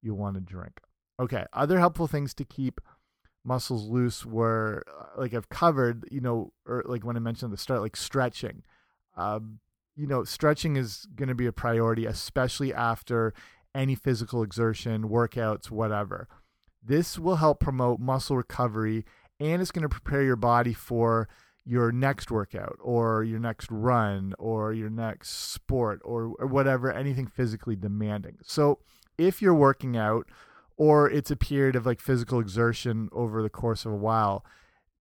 you 0.00 0.14
want 0.14 0.36
to 0.36 0.40
drink. 0.40 0.80
Okay, 1.20 1.44
other 1.52 1.80
helpful 1.80 2.06
things 2.06 2.32
to 2.34 2.44
keep 2.44 2.80
muscles 3.44 3.88
loose 3.88 4.24
were 4.24 4.84
uh, 4.88 5.20
like 5.20 5.34
I've 5.34 5.48
covered, 5.48 6.06
you 6.12 6.20
know, 6.20 6.52
or 6.64 6.84
like 6.86 7.04
when 7.04 7.16
I 7.16 7.20
mentioned 7.20 7.50
at 7.50 7.56
the 7.56 7.62
start, 7.62 7.80
like 7.80 7.96
stretching. 7.96 8.62
Um, 9.16 9.58
you 9.96 10.06
know, 10.06 10.22
stretching 10.22 10.76
is 10.76 11.08
going 11.16 11.28
to 11.28 11.34
be 11.34 11.46
a 11.46 11.52
priority, 11.52 12.06
especially 12.06 12.72
after 12.72 13.34
any 13.74 13.94
physical 13.94 14.42
exertion, 14.42 15.08
workouts, 15.08 15.70
whatever. 15.70 16.28
This 16.82 17.18
will 17.18 17.36
help 17.36 17.60
promote 17.60 18.00
muscle 18.00 18.36
recovery 18.36 19.04
and 19.40 19.62
it's 19.62 19.70
going 19.70 19.82
to 19.82 19.88
prepare 19.88 20.22
your 20.22 20.36
body 20.36 20.72
for 20.72 21.28
your 21.64 21.92
next 21.92 22.30
workout 22.30 22.78
or 22.80 23.22
your 23.22 23.38
next 23.38 23.70
run 23.70 24.34
or 24.38 24.72
your 24.72 24.88
next 24.88 25.52
sport 25.52 26.00
or, 26.02 26.32
or 26.38 26.46
whatever, 26.46 26.90
anything 26.90 27.26
physically 27.26 27.76
demanding. 27.76 28.38
So 28.42 28.78
if 29.18 29.42
you're 29.42 29.54
working 29.54 29.96
out 29.96 30.28
or 30.76 31.10
it's 31.10 31.30
a 31.30 31.36
period 31.36 31.76
of 31.76 31.84
like 31.84 32.00
physical 32.00 32.40
exertion 32.40 33.08
over 33.12 33.42
the 33.42 33.50
course 33.50 33.84
of 33.84 33.92
a 33.92 33.96
while, 33.96 34.44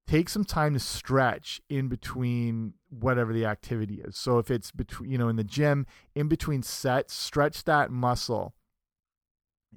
take 0.08 0.28
some 0.28 0.44
time 0.44 0.74
to 0.74 0.80
stretch 0.80 1.62
in 1.70 1.88
between 1.88 2.74
whatever 2.90 3.32
the 3.32 3.46
activity 3.46 4.02
is. 4.04 4.18
So 4.18 4.38
if 4.38 4.52
it's 4.52 4.72
between, 4.72 5.10
you 5.12 5.18
know, 5.18 5.30
in 5.30 5.36
the 5.36 5.44
gym, 5.44 5.86
in 6.16 6.28
between 6.28 6.64
sets, 6.64 7.14
stretch 7.14 7.64
that 7.66 7.92
muscle 7.92 8.54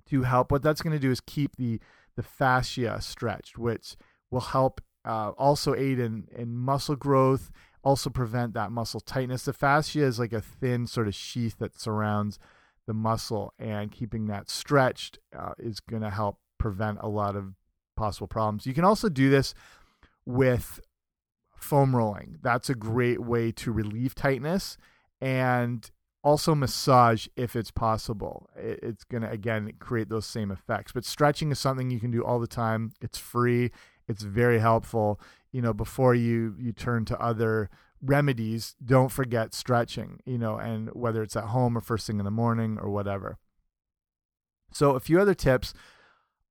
to 0.07 0.23
help. 0.23 0.51
What 0.51 0.63
that's 0.63 0.83
going 0.83 0.93
to 0.93 0.99
do 0.99 1.11
is 1.11 1.21
keep 1.21 1.57
the 1.57 1.81
the 2.17 2.23
fascia 2.23 2.99
stretched, 3.01 3.59
which 3.59 3.97
will 4.31 4.41
help 4.41 4.81
uh, 5.05 5.31
also 5.39 5.75
aid 5.75 5.99
in 5.99 6.29
in 6.35 6.57
muscle 6.57 6.97
growth, 6.97 7.51
also 7.83 8.11
prevent 8.11 8.55
that 8.55 8.73
muscle 8.73 9.01
tightness. 9.01 9.45
The 9.45 9.53
fascia 9.53 10.03
is 10.03 10.19
like 10.19 10.33
a 10.33 10.41
thin 10.41 10.87
sort 10.87 11.09
of 11.09 11.15
sheath 11.15 11.57
that 11.59 11.79
surrounds 11.79 12.39
the 12.87 12.95
muscle, 12.95 13.55
and 13.59 13.93
keeping 13.93 14.27
that 14.27 14.51
stretched 14.51 15.19
uh, 15.39 15.53
is 15.59 15.81
going 15.81 16.03
to 16.03 16.11
help 16.11 16.39
prevent 16.59 16.99
a 17.01 17.09
lot 17.09 17.37
of 17.37 17.55
possible 17.97 18.27
problems. 18.27 18.67
You 18.67 18.75
can 18.75 18.85
also 18.85 19.09
do 19.09 19.31
this 19.31 19.55
with 20.25 20.81
foam 21.55 21.95
rolling. 21.95 22.39
That's 22.43 22.71
a 22.71 22.75
great 22.75 23.21
way 23.21 23.53
to 23.53 23.71
relieve 23.71 24.15
tightness 24.15 24.77
and 25.21 25.91
also 26.23 26.55
massage 26.55 27.27
if 27.37 27.57
it's 27.57 27.71
possible. 27.71 28.51
It's 28.57 29.05
going 29.05 29.23
to, 29.23 29.31
again, 29.31 29.73
create 29.79 30.09
those 30.09 30.27
same 30.27 30.51
effects. 30.51 30.93
But 30.93 31.05
stretching 31.05 31.51
is 31.51 31.59
something 31.59 31.91
you 31.91 32.01
can 32.01 32.11
do 32.11 32.25
all 32.25 32.39
the 32.39 32.47
time. 32.47 32.93
It's 33.01 33.19
free, 33.19 33.71
it's 34.09 34.23
very 34.23 34.59
helpful. 34.59 35.21
You 35.53 35.63
know, 35.63 35.73
before 35.73 36.15
you, 36.15 36.55
you 36.59 36.73
turn 36.73 37.05
to 37.07 37.21
other 37.21 37.71
remedies, 38.03 38.75
don't 38.85 39.11
forget 39.11 39.55
stretching, 39.55 40.21
you 40.25 40.39
know, 40.39 40.57
and 40.57 40.91
whether 40.93 41.23
it's 41.23 41.37
at 41.37 41.45
home 41.45 41.77
or 41.77 41.81
first 41.81 42.07
thing 42.07 42.19
in 42.19 42.25
the 42.25 42.31
morning 42.31 42.79
or 42.81 42.91
whatever. 42.91 43.39
So, 44.73 44.93
a 44.93 45.01
few 45.01 45.21
other 45.21 45.35
tips 45.35 45.75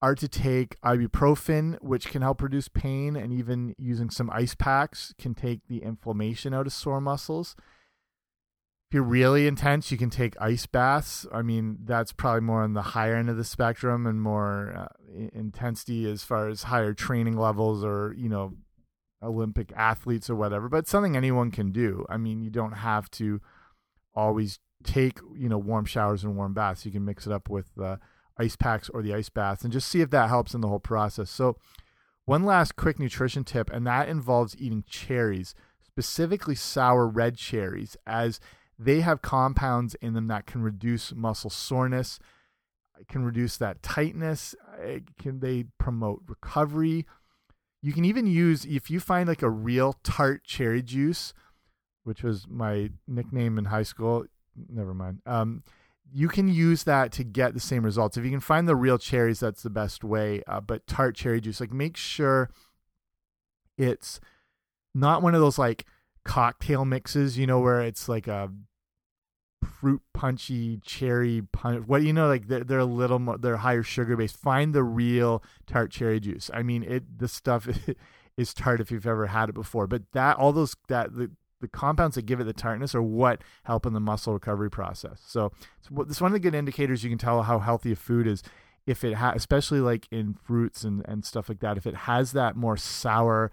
are 0.01 0.15
to 0.15 0.27
take 0.27 0.79
ibuprofen, 0.81 1.81
which 1.81 2.07
can 2.07 2.21
help 2.21 2.41
reduce 2.41 2.67
pain, 2.67 3.15
and 3.15 3.33
even 3.33 3.75
using 3.77 4.09
some 4.09 4.29
ice 4.31 4.55
packs 4.55 5.13
can 5.17 5.33
take 5.33 5.67
the 5.67 5.83
inflammation 5.83 6.53
out 6.53 6.67
of 6.67 6.73
sore 6.73 7.01
muscles. 7.01 7.55
If 8.89 8.95
you're 8.95 9.03
really 9.03 9.45
intense, 9.45 9.91
you 9.91 9.99
can 9.99 10.09
take 10.09 10.33
ice 10.41 10.65
baths. 10.65 11.27
I 11.31 11.43
mean, 11.43 11.77
that's 11.83 12.11
probably 12.11 12.41
more 12.41 12.63
on 12.63 12.73
the 12.73 12.81
higher 12.81 13.15
end 13.15 13.29
of 13.29 13.37
the 13.37 13.43
spectrum 13.43 14.07
and 14.07 14.19
more 14.19 14.73
uh, 14.75 15.27
intensity 15.31 16.09
as 16.09 16.23
far 16.23 16.47
as 16.47 16.63
higher 16.63 16.95
training 16.95 17.37
levels 17.37 17.83
or, 17.83 18.15
you 18.17 18.29
know, 18.29 18.53
Olympic 19.21 19.71
athletes 19.75 20.27
or 20.27 20.35
whatever, 20.35 20.69
but 20.69 20.87
something 20.87 21.15
anyone 21.15 21.51
can 21.51 21.71
do. 21.71 22.03
I 22.09 22.17
mean, 22.17 22.41
you 22.41 22.49
don't 22.49 22.71
have 22.71 23.11
to 23.11 23.41
always 24.15 24.57
take, 24.83 25.19
you 25.37 25.49
know, 25.49 25.59
warm 25.59 25.85
showers 25.85 26.23
and 26.23 26.35
warm 26.35 26.55
baths. 26.55 26.83
You 26.83 26.91
can 26.91 27.05
mix 27.05 27.27
it 27.27 27.33
up 27.33 27.47
with 27.47 27.67
ice 28.39 28.55
packs 28.55 28.89
or 28.89 29.03
the 29.03 29.13
ice 29.13 29.29
baths 29.29 29.63
and 29.63 29.71
just 29.71 29.87
see 29.87 30.01
if 30.01 30.09
that 30.09 30.29
helps 30.29 30.55
in 30.55 30.61
the 30.61 30.67
whole 30.67 30.79
process. 30.79 31.29
So, 31.29 31.57
one 32.25 32.43
last 32.43 32.75
quick 32.75 32.99
nutrition 32.99 33.43
tip, 33.43 33.69
and 33.71 33.85
that 33.85 34.07
involves 34.07 34.55
eating 34.57 34.83
cherries, 34.87 35.53
specifically 35.83 36.55
sour 36.55 37.07
red 37.07 37.37
cherries, 37.37 37.97
as 38.05 38.39
they 38.79 39.01
have 39.01 39.21
compounds 39.21 39.95
in 39.95 40.13
them 40.13 40.27
that 40.27 40.45
can 40.45 40.61
reduce 40.63 41.13
muscle 41.13 41.49
soreness, 41.49 42.17
can 43.09 43.23
reduce 43.23 43.57
that 43.57 43.83
tightness, 43.83 44.55
can 45.19 45.41
they 45.41 45.65
promote 45.77 46.23
recovery. 46.27 47.05
You 47.81 47.91
can 47.91 48.05
even 48.05 48.25
use 48.25 48.65
if 48.65 48.89
you 48.89 49.01
find 49.01 49.27
like 49.27 49.41
a 49.41 49.49
real 49.49 49.95
tart 50.03 50.45
cherry 50.45 50.81
juice, 50.81 51.33
which 52.03 52.23
was 52.23 52.47
my 52.47 52.91
nickname 53.05 53.57
in 53.57 53.65
high 53.65 53.83
school. 53.83 54.25
Never 54.69 54.93
mind. 54.93 55.21
Um, 55.25 55.63
you 56.11 56.27
can 56.27 56.47
use 56.47 56.85
that 56.85 57.11
to 57.13 57.23
get 57.23 57.53
the 57.53 57.59
same 57.59 57.83
results. 57.83 58.17
If 58.17 58.23
you 58.23 58.31
can 58.31 58.39
find 58.39 58.67
the 58.67 58.75
real 58.75 58.97
cherries, 58.97 59.41
that's 59.41 59.61
the 59.61 59.69
best 59.69 60.03
way. 60.03 60.41
Uh, 60.47 60.61
but 60.61 60.87
tart 60.87 61.15
cherry 61.15 61.39
juice, 61.39 61.59
like 61.59 61.71
make 61.71 61.97
sure 61.97 62.49
it's 63.77 64.19
not 64.95 65.21
one 65.21 65.35
of 65.35 65.41
those 65.41 65.57
like 65.57 65.85
cocktail 66.25 66.83
mixes, 66.85 67.37
you 67.37 67.45
know, 67.45 67.59
where 67.59 67.81
it's 67.81 68.09
like 68.09 68.27
a 68.27 68.51
fruit 69.63 70.01
punchy 70.13 70.77
cherry 70.85 71.43
punch. 71.51 71.87
What 71.87 72.03
you 72.03 72.13
know, 72.13 72.27
like 72.27 72.47
they're, 72.47 72.63
they're 72.63 72.79
a 72.79 72.85
little 72.85 73.19
more, 73.19 73.37
they're 73.37 73.57
higher 73.57 73.83
sugar 73.83 74.15
based. 74.15 74.37
Find 74.37 74.73
the 74.73 74.83
real 74.83 75.43
tart 75.67 75.91
cherry 75.91 76.19
juice. 76.19 76.49
I 76.53 76.63
mean, 76.63 76.83
it 76.83 77.19
the 77.19 77.27
stuff 77.27 77.67
is 78.37 78.53
tart 78.53 78.81
if 78.81 78.91
you've 78.91 79.07
ever 79.07 79.27
had 79.27 79.49
it 79.49 79.55
before, 79.55 79.87
but 79.87 80.03
that 80.13 80.37
all 80.37 80.51
those 80.51 80.75
that 80.87 81.15
the 81.15 81.31
the 81.61 81.67
compounds 81.67 82.15
that 82.15 82.25
give 82.25 82.39
it 82.39 82.45
the 82.45 82.53
tartness 82.53 82.95
are 82.95 83.01
what 83.01 83.41
help 83.63 83.85
in 83.85 83.93
the 83.93 83.99
muscle 83.99 84.33
recovery 84.33 84.69
process. 84.69 85.21
So, 85.25 85.51
it's, 85.77 85.89
this 86.07 86.21
one 86.21 86.31
of 86.31 86.33
the 86.33 86.39
good 86.39 86.55
indicators 86.55 87.03
you 87.03 87.09
can 87.09 87.19
tell 87.19 87.43
how 87.43 87.59
healthy 87.59 87.91
a 87.91 87.95
food 87.95 88.27
is 88.27 88.43
if 88.87 89.03
it 89.03 89.15
has, 89.15 89.35
especially 89.35 89.81
like 89.81 90.07
in 90.09 90.33
fruits 90.33 90.83
and, 90.83 91.05
and 91.07 91.25
stuff 91.25 91.49
like 91.49 91.59
that, 91.59 91.77
if 91.77 91.85
it 91.85 91.95
has 91.95 92.31
that 92.31 92.55
more 92.55 92.77
sour, 92.77 93.51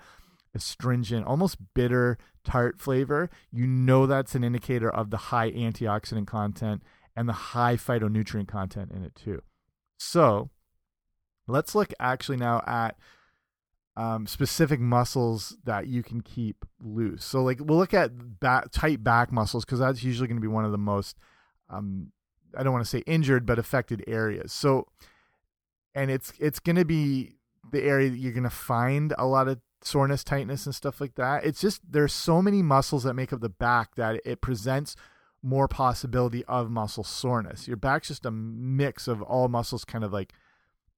astringent, 0.55 1.27
almost 1.27 1.59
bitter 1.75 2.17
tart 2.47 2.81
flavor, 2.81 3.29
you 3.53 3.67
know 3.67 4.07
that's 4.07 4.35
an 4.35 4.45
indicator 4.45 4.89
of 4.89 5.11
the 5.11 5.17
high 5.17 5.51
antioxidant 5.51 6.27
content 6.27 6.83
and 7.15 7.29
the 7.29 7.33
high 7.33 7.77
phytonutrient 7.77 8.49
content 8.49 8.91
in 8.93 9.03
it 9.03 9.15
too. 9.15 9.43
So 9.99 10.51
let's 11.47 11.75
look 11.75 11.93
actually 12.01 12.37
now 12.37 12.63
at 12.67 12.97
um, 13.97 14.27
specific 14.27 14.79
muscles 14.79 15.57
that 15.65 15.87
you 15.87 16.03
can 16.03 16.21
keep 16.21 16.65
loose. 16.81 17.25
So, 17.25 17.43
like, 17.43 17.59
we'll 17.61 17.79
look 17.79 17.95
at 17.95 18.41
back, 18.41 18.71
tight 18.71 19.03
back 19.03 19.33
muscles 19.33 19.65
because 19.65 19.79
that's 19.79 20.03
usually 20.03 20.29
going 20.29 20.37
to 20.37 20.43
be 20.43 20.49
one 20.49 20.67
of 20.67 20.73
the 20.73 20.79
most, 20.79 21.17
um, 21.71 22.13
I 22.57 22.63
don't 22.63 22.75
want 22.75 22.85
to 22.85 22.91
say 22.91 23.03
injured, 23.07 23.47
but 23.47 23.59
affected 23.59 24.05
areas. 24.07 24.53
So, 24.53 24.87
and 25.95 26.11
it's 26.11 26.33
it's 26.39 26.61
going 26.61 26.77
to 26.77 26.85
be 26.85 27.37
the 27.73 27.83
area 27.83 28.11
that 28.11 28.19
you're 28.19 28.33
going 28.33 28.45
to 28.45 28.51
find 28.51 29.15
a 29.19 29.27
lot 29.27 29.49
of 29.49 29.61
soreness, 29.83 30.25
tightness, 30.25 30.67
and 30.67 30.75
stuff 30.75 31.01
like 31.01 31.15
that. 31.17 31.45
It's 31.45 31.61
just 31.61 31.81
there's 31.89 32.13
so 32.13 32.43
many 32.43 32.63
muscles 32.63 33.05
that 33.05 33.15
make 33.15 33.33
up 33.33 33.41
the 33.41 33.49
back 33.49 33.95
that 33.97 34.21
it 34.25 34.41
presents 34.41 34.97
more 35.43 35.69
possibility 35.69 36.45
of 36.47 36.71
muscle 36.71 37.05
soreness. 37.05 37.69
Your 37.69 37.77
back's 37.77 38.09
just 38.09 38.27
a 38.27 38.31
mix 38.31 39.07
of 39.07 39.23
all 39.23 39.49
muscles, 39.49 39.85
kind 39.85 40.05
of 40.05 40.13
like 40.13 40.33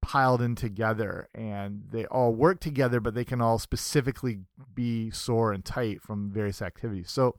piled 0.01 0.41
in 0.41 0.55
together 0.55 1.29
and 1.35 1.83
they 1.91 2.07
all 2.07 2.33
work 2.33 2.61
together, 2.61 3.01
but 3.01 3.15
they 3.15 3.25
can 3.25 3.41
all 3.41 3.59
specifically 3.59 4.41
be 4.75 5.11
sore 5.11 5.53
and 5.53 5.65
tight 5.65 6.01
from 6.01 6.31
various 6.31 6.63
activities. 6.63 7.11
So, 7.11 7.35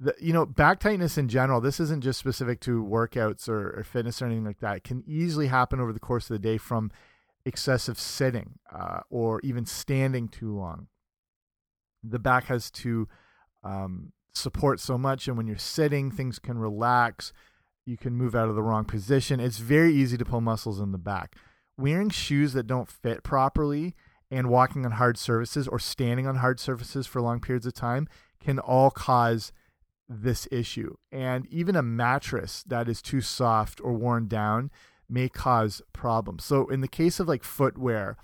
the, 0.00 0.14
you 0.20 0.32
know, 0.32 0.44
back 0.44 0.80
tightness 0.80 1.16
in 1.16 1.28
general, 1.28 1.60
this 1.60 1.78
isn't 1.78 2.02
just 2.02 2.18
specific 2.18 2.58
to 2.60 2.82
workouts 2.82 3.48
or, 3.48 3.78
or, 3.78 3.84
fitness 3.84 4.20
or 4.20 4.26
anything 4.26 4.44
like 4.44 4.58
that. 4.58 4.78
It 4.78 4.84
can 4.84 5.04
easily 5.06 5.46
happen 5.46 5.78
over 5.78 5.92
the 5.92 6.00
course 6.00 6.28
of 6.28 6.34
the 6.34 6.40
day 6.40 6.58
from 6.58 6.90
excessive 7.44 7.98
sitting 7.98 8.58
uh, 8.72 9.00
or 9.10 9.40
even 9.42 9.66
standing 9.66 10.28
too 10.28 10.54
long. 10.54 10.88
The 12.02 12.18
back 12.18 12.44
has 12.44 12.70
to 12.72 13.08
um, 13.62 14.12
support 14.34 14.80
so 14.80 14.98
much, 14.98 15.28
and 15.28 15.36
when 15.36 15.46
you're 15.46 15.58
sitting, 15.58 16.10
things 16.10 16.38
can 16.38 16.58
relax 16.58 17.32
you 17.84 17.96
can 17.96 18.14
move 18.14 18.34
out 18.34 18.48
of 18.48 18.54
the 18.54 18.62
wrong 18.62 18.84
position. 18.84 19.40
It's 19.40 19.58
very 19.58 19.94
easy 19.94 20.16
to 20.16 20.24
pull 20.24 20.40
muscles 20.40 20.80
in 20.80 20.92
the 20.92 20.98
back. 20.98 21.36
Wearing 21.76 22.10
shoes 22.10 22.52
that 22.52 22.66
don't 22.66 22.88
fit 22.88 23.22
properly 23.22 23.94
and 24.30 24.48
walking 24.48 24.84
on 24.84 24.92
hard 24.92 25.18
surfaces 25.18 25.66
or 25.66 25.78
standing 25.78 26.26
on 26.26 26.36
hard 26.36 26.60
surfaces 26.60 27.06
for 27.06 27.20
long 27.20 27.40
periods 27.40 27.66
of 27.66 27.74
time 27.74 28.08
can 28.40 28.58
all 28.58 28.90
cause 28.90 29.52
this 30.08 30.46
issue. 30.50 30.94
And 31.10 31.46
even 31.46 31.74
a 31.74 31.82
mattress 31.82 32.62
that 32.66 32.88
is 32.88 33.02
too 33.02 33.20
soft 33.20 33.80
or 33.82 33.92
worn 33.94 34.28
down 34.28 34.70
may 35.12 35.28
cause 35.28 35.82
problems. 35.92 36.44
So 36.44 36.68
in 36.68 36.80
the 36.80 36.88
case 36.88 37.20
of 37.20 37.28
like 37.28 37.44
footwear, 37.44 38.16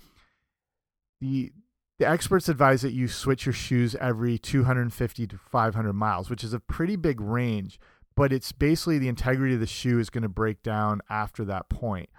the 1.21 1.51
the 1.97 2.07
experts 2.07 2.47
advise 2.47 2.81
that 2.81 2.93
you 2.93 3.09
switch 3.09 3.45
your 3.45 3.51
shoes 3.51 3.93
every 3.95 4.37
250 4.37 5.27
to 5.27 5.37
500 5.37 5.91
miles, 5.91 6.29
which 6.29 6.45
is 6.45 6.53
a 6.53 6.59
pretty 6.59 6.95
big 6.95 7.19
range 7.19 7.77
but 8.19 8.33
it's 8.33 8.51
basically 8.51 8.97
the 8.97 9.07
integrity 9.07 9.53
of 9.53 9.61
the 9.61 9.65
shoe 9.65 9.97
is 9.97 10.09
going 10.09 10.23
to 10.23 10.27
break 10.27 10.61
down 10.61 10.99
after 11.09 11.45
that 11.45 11.69
point. 11.69 12.09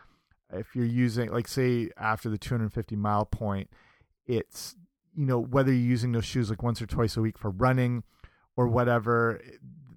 If 0.51 0.75
you're 0.75 0.87
using, 0.87 1.31
like, 1.31 1.47
say, 1.47 1.91
after 1.99 2.31
the 2.31 2.39
250 2.39 2.97
mile 2.97 3.27
point, 3.27 3.69
it's, 4.27 4.77
you 5.15 5.27
know, 5.27 5.39
whether 5.39 5.71
you're 5.71 5.91
using 5.91 6.13
those 6.13 6.25
shoes 6.25 6.49
like 6.49 6.63
once 6.63 6.81
or 6.81 6.87
twice 6.87 7.19
a 7.19 7.21
week 7.21 7.37
for 7.37 7.51
running 7.51 8.03
or 8.57 8.67
whatever, 8.67 9.43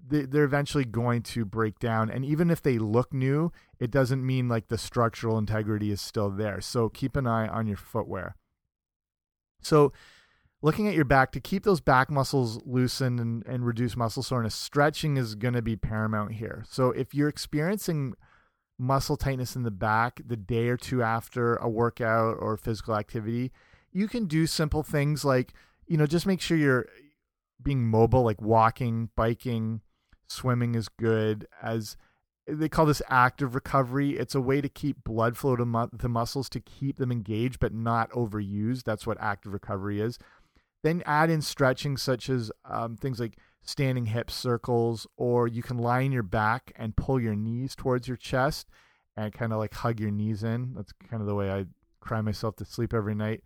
they're 0.06 0.44
eventually 0.44 0.84
going 0.84 1.22
to 1.22 1.44
break 1.44 1.78
down. 1.78 2.10
And 2.10 2.24
even 2.24 2.50
if 2.50 2.60
they 2.60 2.78
look 2.78 3.12
new, 3.12 3.52
it 3.78 3.90
doesn't 3.90 4.24
mean 4.24 4.48
like 4.48 4.68
the 4.68 4.78
structural 4.78 5.38
integrity 5.38 5.90
is 5.90 6.00
still 6.00 6.30
there. 6.30 6.60
So 6.60 6.88
keep 6.88 7.16
an 7.16 7.26
eye 7.26 7.48
on 7.48 7.66
your 7.66 7.76
footwear. 7.76 8.36
So, 9.62 9.92
looking 10.62 10.88
at 10.88 10.94
your 10.94 11.04
back 11.04 11.32
to 11.32 11.40
keep 11.40 11.64
those 11.64 11.80
back 11.80 12.10
muscles 12.10 12.60
loosened 12.64 13.18
and, 13.18 13.44
and 13.46 13.66
reduce 13.66 13.96
muscle 13.96 14.22
soreness, 14.22 14.54
stretching 14.54 15.16
is 15.16 15.34
going 15.34 15.54
to 15.54 15.62
be 15.62 15.76
paramount 15.76 16.32
here. 16.32 16.64
So, 16.68 16.90
if 16.90 17.14
you're 17.14 17.28
experiencing 17.28 18.14
muscle 18.78 19.16
tightness 19.16 19.56
in 19.56 19.62
the 19.62 19.70
back 19.70 20.20
the 20.26 20.36
day 20.36 20.68
or 20.68 20.76
two 20.76 21.02
after 21.02 21.56
a 21.56 21.68
workout 21.68 22.36
or 22.40 22.56
physical 22.56 22.96
activity, 22.96 23.52
you 23.92 24.08
can 24.08 24.26
do 24.26 24.46
simple 24.46 24.82
things 24.82 25.24
like, 25.24 25.54
you 25.86 25.96
know, 25.96 26.06
just 26.06 26.26
make 26.26 26.40
sure 26.40 26.56
you're 26.56 26.86
being 27.62 27.86
mobile, 27.86 28.22
like 28.22 28.42
walking, 28.42 29.10
biking, 29.16 29.80
swimming 30.28 30.74
is 30.74 30.88
good. 30.88 31.46
As 31.62 31.96
they 32.46 32.68
call 32.68 32.86
this 32.86 33.02
active 33.08 33.54
recovery, 33.54 34.18
it's 34.18 34.34
a 34.34 34.40
way 34.40 34.60
to 34.60 34.68
keep 34.68 35.04
blood 35.04 35.36
flow 35.36 35.56
to 35.56 35.64
mu 35.64 35.86
the 35.92 36.08
muscles 36.08 36.48
to 36.50 36.60
keep 36.60 36.96
them 36.96 37.10
engaged 37.12 37.58
but 37.58 37.72
not 37.72 38.10
overused. 38.10 38.84
That's 38.84 39.06
what 39.06 39.20
active 39.20 39.52
recovery 39.52 40.00
is. 40.00 40.18
Then 40.82 41.02
add 41.06 41.30
in 41.30 41.40
stretching, 41.40 41.96
such 41.96 42.28
as 42.28 42.52
um, 42.66 42.96
things 42.96 43.18
like 43.18 43.38
standing 43.62 44.06
hip 44.06 44.30
circles, 44.30 45.06
or 45.16 45.48
you 45.48 45.62
can 45.62 45.78
lie 45.78 46.04
on 46.04 46.12
your 46.12 46.22
back 46.22 46.72
and 46.76 46.94
pull 46.94 47.18
your 47.18 47.34
knees 47.34 47.74
towards 47.74 48.06
your 48.06 48.18
chest 48.18 48.68
and 49.16 49.32
kind 49.32 49.52
of 49.52 49.58
like 49.58 49.72
hug 49.72 49.98
your 49.98 50.10
knees 50.10 50.44
in. 50.44 50.74
That's 50.74 50.92
kind 50.92 51.22
of 51.22 51.26
the 51.26 51.34
way 51.34 51.50
I 51.50 51.64
cry 52.00 52.20
myself 52.20 52.56
to 52.56 52.66
sleep 52.66 52.92
every 52.92 53.14
night. 53.14 53.42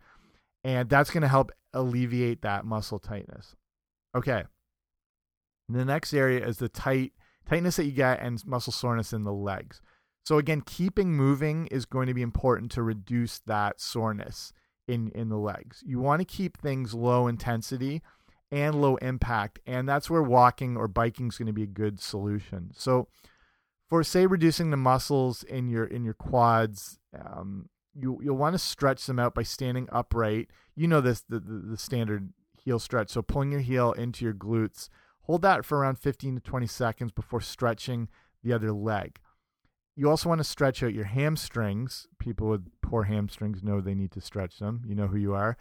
And 0.64 0.88
that's 0.90 1.10
going 1.10 1.22
to 1.22 1.28
help 1.28 1.52
alleviate 1.72 2.42
that 2.42 2.64
muscle 2.64 2.98
tightness. 2.98 3.54
Okay. 4.14 4.42
The 5.68 5.84
next 5.84 6.14
area 6.14 6.44
is 6.46 6.58
the 6.58 6.68
tight 6.68 7.12
tightness 7.48 7.76
that 7.76 7.84
you 7.84 7.92
get 7.92 8.20
and 8.20 8.44
muscle 8.46 8.72
soreness 8.72 9.12
in 9.12 9.24
the 9.24 9.32
legs. 9.32 9.80
So 10.24 10.38
again, 10.38 10.62
keeping 10.62 11.14
moving 11.14 11.66
is 11.68 11.86
going 11.86 12.06
to 12.06 12.14
be 12.14 12.22
important 12.22 12.70
to 12.72 12.82
reduce 12.82 13.38
that 13.40 13.80
soreness 13.80 14.52
in 14.86 15.10
in 15.14 15.28
the 15.28 15.38
legs. 15.38 15.82
You 15.86 16.00
want 16.00 16.20
to 16.20 16.24
keep 16.24 16.58
things 16.58 16.94
low 16.94 17.26
intensity 17.26 18.02
and 18.50 18.80
low 18.80 18.96
impact, 18.96 19.58
and 19.66 19.88
that's 19.88 20.08
where 20.08 20.22
walking 20.22 20.76
or 20.76 20.88
biking 20.88 21.28
is 21.28 21.38
going 21.38 21.46
to 21.46 21.52
be 21.52 21.62
a 21.62 21.66
good 21.66 22.00
solution. 22.00 22.70
So 22.74 23.08
for 23.88 24.04
say 24.04 24.26
reducing 24.26 24.70
the 24.70 24.76
muscles 24.76 25.42
in 25.42 25.68
your 25.68 25.84
in 25.84 26.04
your 26.04 26.14
quads, 26.14 26.98
um, 27.18 27.68
you 27.94 28.18
you'll 28.22 28.36
want 28.36 28.54
to 28.54 28.58
stretch 28.58 29.06
them 29.06 29.18
out 29.18 29.34
by 29.34 29.42
standing 29.42 29.88
upright. 29.90 30.48
You 30.74 30.88
know 30.88 31.00
this 31.00 31.22
the, 31.28 31.40
the, 31.40 31.62
the 31.70 31.78
standard 31.78 32.32
heel 32.62 32.78
stretch. 32.78 33.10
So 33.10 33.22
pulling 33.22 33.52
your 33.52 33.60
heel 33.60 33.92
into 33.92 34.24
your 34.24 34.34
glutes. 34.34 34.88
Hold 35.28 35.42
that 35.42 35.64
for 35.64 35.78
around 35.78 35.98
15 35.98 36.36
to 36.36 36.40
20 36.40 36.66
seconds 36.66 37.12
before 37.12 37.42
stretching 37.42 38.08
the 38.42 38.54
other 38.54 38.72
leg. 38.72 39.20
You 39.94 40.08
also 40.08 40.28
want 40.28 40.38
to 40.38 40.44
stretch 40.44 40.82
out 40.82 40.94
your 40.94 41.04
hamstrings. 41.04 42.06
People 42.18 42.48
with 42.48 42.66
poor 42.80 43.02
hamstrings 43.04 43.62
know 43.62 43.80
they 43.80 43.94
need 43.94 44.10
to 44.12 44.22
stretch 44.22 44.58
them. 44.58 44.82
You 44.86 44.94
know 44.94 45.08
who 45.08 45.18
you 45.18 45.34
are. 45.34 45.58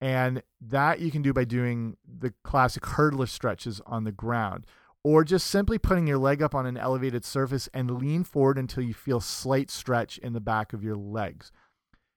And 0.00 0.42
that 0.60 0.98
you 0.98 1.12
can 1.12 1.22
do 1.22 1.32
by 1.32 1.44
doing 1.44 1.96
the 2.04 2.34
classic 2.42 2.82
hurdler 2.82 3.28
stretches 3.28 3.80
on 3.86 4.02
the 4.02 4.10
ground 4.10 4.66
or 5.04 5.22
just 5.22 5.46
simply 5.46 5.78
putting 5.78 6.08
your 6.08 6.18
leg 6.18 6.42
up 6.42 6.54
on 6.54 6.66
an 6.66 6.76
elevated 6.76 7.24
surface 7.24 7.68
and 7.72 7.90
lean 7.90 8.24
forward 8.24 8.58
until 8.58 8.82
you 8.82 8.94
feel 8.94 9.20
slight 9.20 9.70
stretch 9.70 10.18
in 10.18 10.32
the 10.32 10.40
back 10.40 10.72
of 10.72 10.82
your 10.82 10.96
legs. 10.96 11.52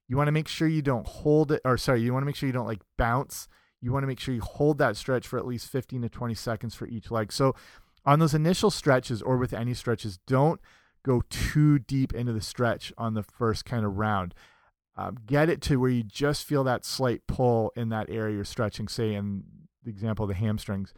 You 0.07 0.17
want 0.17 0.29
to 0.29 0.31
make 0.31 0.47
sure 0.47 0.67
you 0.67 0.81
don't 0.81 1.05
hold 1.05 1.51
it, 1.51 1.61
or 1.63 1.77
sorry, 1.77 2.01
you 2.01 2.13
want 2.13 2.23
to 2.23 2.25
make 2.25 2.37
sure 2.37 2.47
you 2.47 2.53
don't 2.53 2.65
like 2.65 2.81
bounce 2.97 3.47
you 3.81 3.91
want 3.91 4.03
to 4.03 4.07
make 4.07 4.19
sure 4.19 4.33
you 4.33 4.41
hold 4.41 4.77
that 4.79 4.97
stretch 4.97 5.27
for 5.27 5.37
at 5.37 5.45
least 5.45 5.69
15 5.69 6.01
to 6.01 6.09
20 6.09 6.33
seconds 6.33 6.75
for 6.75 6.87
each 6.87 7.11
leg. 7.11 7.31
So 7.31 7.55
on 8.05 8.19
those 8.19 8.33
initial 8.33 8.71
stretches 8.71 9.21
or 9.21 9.37
with 9.37 9.53
any 9.53 9.73
stretches, 9.73 10.17
don't 10.27 10.59
go 11.03 11.21
too 11.29 11.79
deep 11.79 12.13
into 12.13 12.33
the 12.33 12.41
stretch 12.41 12.91
on 12.97 13.13
the 13.13 13.23
first 13.23 13.65
kind 13.65 13.85
of 13.85 13.97
round. 13.97 14.33
Um, 14.95 15.17
get 15.25 15.49
it 15.49 15.61
to 15.63 15.77
where 15.77 15.91
you 15.91 16.03
just 16.03 16.45
feel 16.45 16.63
that 16.63 16.83
slight 16.83 17.27
pull 17.27 17.71
in 17.75 17.89
that 17.89 18.09
area 18.09 18.35
you're 18.35 18.45
stretching, 18.45 18.87
say 18.87 19.13
in 19.13 19.43
the 19.83 19.91
example 19.91 20.23
of 20.23 20.29
the 20.29 20.35
hamstrings. 20.35 20.93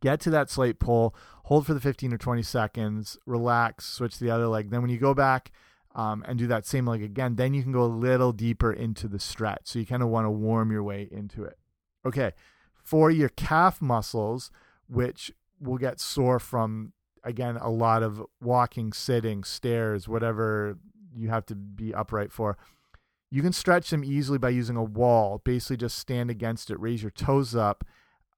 Get 0.00 0.20
to 0.20 0.30
that 0.30 0.50
slight 0.50 0.80
pull, 0.80 1.14
hold 1.44 1.64
for 1.64 1.74
the 1.74 1.80
15 1.80 2.12
or 2.12 2.18
20 2.18 2.42
seconds, 2.42 3.16
relax, 3.24 3.86
switch 3.86 4.18
to 4.18 4.24
the 4.24 4.30
other 4.30 4.48
leg. 4.48 4.70
Then 4.70 4.82
when 4.82 4.90
you 4.90 4.98
go 4.98 5.14
back, 5.14 5.52
um, 5.96 6.22
and 6.28 6.38
do 6.38 6.46
that 6.46 6.66
same 6.66 6.86
leg 6.86 7.02
again, 7.02 7.36
then 7.36 7.54
you 7.54 7.62
can 7.62 7.72
go 7.72 7.82
a 7.82 7.86
little 7.86 8.30
deeper 8.30 8.70
into 8.70 9.08
the 9.08 9.18
stretch. 9.18 9.62
So 9.64 9.78
you 9.78 9.86
kind 9.86 10.02
of 10.02 10.10
want 10.10 10.26
to 10.26 10.30
warm 10.30 10.70
your 10.70 10.82
way 10.82 11.08
into 11.10 11.42
it. 11.42 11.58
Okay, 12.04 12.32
for 12.84 13.10
your 13.10 13.30
calf 13.30 13.80
muscles, 13.80 14.50
which 14.88 15.32
will 15.58 15.78
get 15.78 15.98
sore 15.98 16.38
from, 16.38 16.92
again, 17.24 17.56
a 17.56 17.70
lot 17.70 18.02
of 18.02 18.22
walking, 18.42 18.92
sitting, 18.92 19.42
stairs, 19.42 20.06
whatever 20.06 20.78
you 21.16 21.30
have 21.30 21.46
to 21.46 21.54
be 21.54 21.94
upright 21.94 22.30
for. 22.30 22.58
You 23.30 23.42
can 23.42 23.54
stretch 23.54 23.88
them 23.90 24.04
easily 24.04 24.38
by 24.38 24.50
using 24.50 24.76
a 24.76 24.84
wall. 24.84 25.40
Basically, 25.44 25.78
just 25.78 25.98
stand 25.98 26.30
against 26.30 26.70
it, 26.70 26.78
raise 26.78 27.02
your 27.02 27.10
toes 27.10 27.56
up 27.56 27.84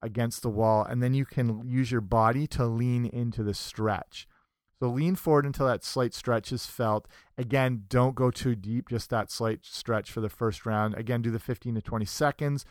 against 0.00 0.42
the 0.42 0.48
wall, 0.48 0.84
and 0.84 1.02
then 1.02 1.12
you 1.12 1.26
can 1.26 1.68
use 1.68 1.90
your 1.90 2.00
body 2.00 2.46
to 2.46 2.66
lean 2.66 3.04
into 3.04 3.42
the 3.42 3.52
stretch. 3.52 4.28
So 4.80 4.88
lean 4.88 5.16
forward 5.16 5.44
until 5.44 5.66
that 5.66 5.82
slight 5.82 6.14
stretch 6.14 6.52
is 6.52 6.66
felt. 6.66 7.08
Again, 7.36 7.84
don't 7.88 8.14
go 8.14 8.30
too 8.30 8.54
deep, 8.54 8.88
just 8.88 9.10
that 9.10 9.30
slight 9.30 9.60
stretch 9.64 10.10
for 10.12 10.20
the 10.20 10.28
first 10.28 10.64
round. 10.64 10.94
Again, 10.94 11.20
do 11.20 11.30
the 11.30 11.40
15 11.40 11.74
to 11.74 11.82
20 11.82 12.04
seconds 12.04 12.64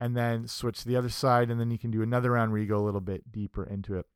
and 0.00 0.16
then 0.16 0.46
switch 0.46 0.80
to 0.80 0.88
the 0.88 0.96
other 0.96 1.08
side. 1.08 1.50
And 1.50 1.60
then 1.60 1.70
you 1.70 1.78
can 1.78 1.90
do 1.90 2.02
another 2.02 2.32
round 2.32 2.52
where 2.52 2.60
you 2.60 2.68
go 2.68 2.76
a 2.76 2.84
little 2.84 3.00
bit 3.00 3.32
deeper 3.32 3.64
into 3.64 3.96
it. 3.96 4.06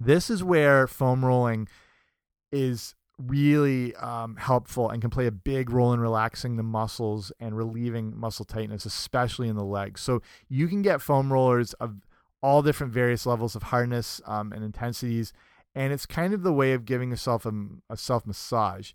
This 0.00 0.30
is 0.30 0.42
where 0.42 0.86
foam 0.86 1.24
rolling 1.24 1.68
is 2.50 2.94
really 3.18 3.94
um, 3.96 4.36
helpful 4.36 4.90
and 4.90 5.00
can 5.00 5.10
play 5.10 5.26
a 5.26 5.32
big 5.32 5.70
role 5.70 5.92
in 5.92 6.00
relaxing 6.00 6.56
the 6.56 6.62
muscles 6.62 7.32
and 7.40 7.56
relieving 7.56 8.18
muscle 8.18 8.44
tightness, 8.44 8.86
especially 8.86 9.48
in 9.48 9.56
the 9.56 9.64
legs. 9.64 10.00
So 10.00 10.22
you 10.48 10.68
can 10.68 10.82
get 10.82 11.02
foam 11.02 11.32
rollers 11.32 11.72
of 11.74 12.06
all 12.42 12.62
different 12.62 12.92
various 12.92 13.26
levels 13.26 13.56
of 13.56 13.64
hardness 13.64 14.20
um, 14.26 14.52
and 14.52 14.62
intensities 14.62 15.32
and 15.76 15.92
it's 15.92 16.06
kind 16.06 16.32
of 16.32 16.42
the 16.42 16.54
way 16.54 16.72
of 16.72 16.86
giving 16.86 17.10
yourself 17.10 17.44
a, 17.44 17.52
a 17.90 17.96
self 17.96 18.26
massage 18.26 18.92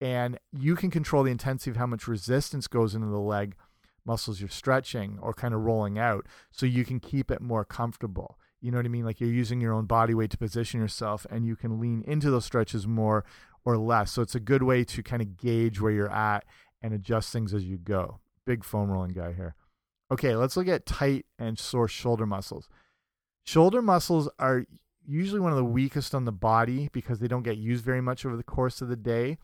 and 0.00 0.40
you 0.52 0.74
can 0.74 0.90
control 0.90 1.22
the 1.22 1.30
intensity 1.30 1.70
of 1.70 1.76
how 1.76 1.86
much 1.86 2.08
resistance 2.08 2.66
goes 2.66 2.94
into 2.94 3.06
the 3.06 3.18
leg 3.18 3.54
muscles 4.04 4.40
you're 4.40 4.48
stretching 4.48 5.18
or 5.22 5.32
kind 5.32 5.54
of 5.54 5.60
rolling 5.60 5.98
out 5.98 6.26
so 6.50 6.66
you 6.66 6.84
can 6.84 6.98
keep 6.98 7.30
it 7.30 7.40
more 7.40 7.64
comfortable. 7.64 8.38
You 8.60 8.70
know 8.70 8.78
what 8.78 8.86
i 8.86 8.88
mean? 8.88 9.04
Like 9.04 9.20
you're 9.20 9.30
using 9.30 9.60
your 9.60 9.72
own 9.72 9.84
body 9.84 10.14
weight 10.14 10.30
to 10.30 10.38
position 10.38 10.80
yourself 10.80 11.26
and 11.30 11.46
you 11.46 11.56
can 11.56 11.78
lean 11.78 12.02
into 12.06 12.30
those 12.30 12.44
stretches 12.44 12.86
more 12.86 13.24
or 13.64 13.76
less. 13.76 14.12
So 14.12 14.22
it's 14.22 14.34
a 14.34 14.40
good 14.40 14.62
way 14.62 14.84
to 14.84 15.02
kind 15.02 15.22
of 15.22 15.36
gauge 15.36 15.80
where 15.80 15.92
you're 15.92 16.12
at 16.12 16.44
and 16.82 16.92
adjust 16.92 17.32
things 17.32 17.54
as 17.54 17.64
you 17.64 17.76
go. 17.78 18.18
Big 18.46 18.64
foam 18.64 18.90
rolling 18.90 19.12
guy 19.12 19.32
here. 19.32 19.54
Okay 20.10 20.34
let's 20.34 20.56
look 20.56 20.68
at 20.68 20.86
tight 20.86 21.26
and 21.38 21.58
sore 21.58 21.88
shoulder 21.88 22.26
muscles. 22.26 22.68
Shoulder 23.44 23.82
muscles 23.82 24.28
are 24.38 24.64
usually 25.06 25.40
one 25.40 25.52
of 25.52 25.58
the 25.58 25.64
weakest 25.64 26.14
on 26.14 26.24
the 26.24 26.32
body 26.32 26.88
because 26.92 27.18
they 27.18 27.28
don't 27.28 27.42
get 27.42 27.56
used 27.56 27.84
very 27.84 28.00
much 28.00 28.24
over 28.24 28.36
the 28.36 28.42
course 28.42 28.80
of 28.80 28.88
the 28.88 28.96
day. 28.96 29.38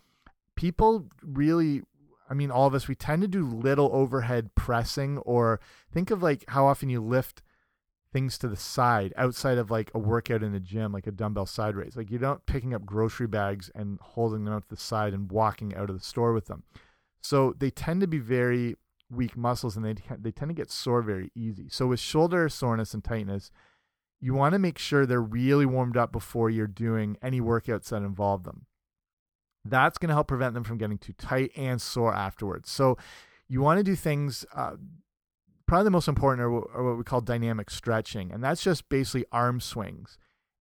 People 0.56 1.06
really, 1.22 1.82
I 2.28 2.34
mean, 2.34 2.50
all 2.50 2.66
of 2.66 2.74
us, 2.74 2.88
we 2.88 2.94
tend 2.94 3.22
to 3.22 3.28
do 3.28 3.46
little 3.46 3.90
overhead 3.92 4.54
pressing 4.54 5.18
or 5.18 5.60
think 5.92 6.10
of 6.10 6.22
like 6.22 6.44
how 6.48 6.66
often 6.66 6.88
you 6.88 7.00
lift 7.00 7.42
things 8.12 8.36
to 8.38 8.48
the 8.48 8.56
side 8.56 9.12
outside 9.16 9.58
of 9.58 9.70
like 9.70 9.90
a 9.94 9.98
workout 9.98 10.42
in 10.42 10.52
the 10.52 10.60
gym, 10.60 10.92
like 10.92 11.06
a 11.06 11.12
dumbbell 11.12 11.46
side 11.46 11.76
raise. 11.76 11.96
Like 11.96 12.10
you're 12.10 12.20
not 12.20 12.46
picking 12.46 12.74
up 12.74 12.84
grocery 12.84 13.26
bags 13.26 13.70
and 13.74 13.98
holding 14.00 14.44
them 14.44 14.54
out 14.54 14.62
to 14.64 14.68
the 14.68 14.80
side 14.80 15.14
and 15.14 15.30
walking 15.30 15.74
out 15.74 15.90
of 15.90 15.98
the 15.98 16.04
store 16.04 16.32
with 16.32 16.46
them. 16.46 16.64
So 17.22 17.54
they 17.58 17.70
tend 17.70 18.00
to 18.00 18.06
be 18.06 18.18
very 18.18 18.76
weak 19.10 19.36
muscles 19.36 19.76
and 19.76 19.84
they, 19.84 19.94
they 20.18 20.30
tend 20.30 20.48
to 20.48 20.54
get 20.54 20.70
sore 20.70 21.02
very 21.02 21.30
easy. 21.34 21.68
So 21.68 21.86
with 21.86 22.00
shoulder 22.00 22.48
soreness 22.48 22.94
and 22.94 23.04
tightness, 23.04 23.50
you 24.20 24.34
want 24.34 24.52
to 24.52 24.58
make 24.58 24.78
sure 24.78 25.06
they're 25.06 25.20
really 25.20 25.66
warmed 25.66 25.96
up 25.96 26.12
before 26.12 26.50
you're 26.50 26.66
doing 26.66 27.16
any 27.22 27.40
workouts 27.40 27.88
that 27.88 28.02
involve 28.02 28.44
them. 28.44 28.66
That's 29.64 29.98
going 29.98 30.08
to 30.08 30.14
help 30.14 30.28
prevent 30.28 30.54
them 30.54 30.64
from 30.64 30.78
getting 30.78 30.98
too 30.98 31.12
tight 31.14 31.52
and 31.56 31.80
sore 31.80 32.14
afterwards. 32.14 32.70
So 32.70 32.96
you 33.48 33.60
want 33.60 33.78
to 33.78 33.84
do 33.84 33.96
things. 33.96 34.44
Uh, 34.54 34.76
probably 35.66 35.84
the 35.84 35.90
most 35.90 36.08
important 36.08 36.42
are, 36.42 36.52
are 36.52 36.84
what 36.84 36.98
we 36.98 37.04
call 37.04 37.20
dynamic 37.20 37.70
stretching, 37.70 38.30
and 38.32 38.42
that's 38.42 38.62
just 38.62 38.88
basically 38.88 39.24
arm 39.32 39.60
swings 39.60 40.18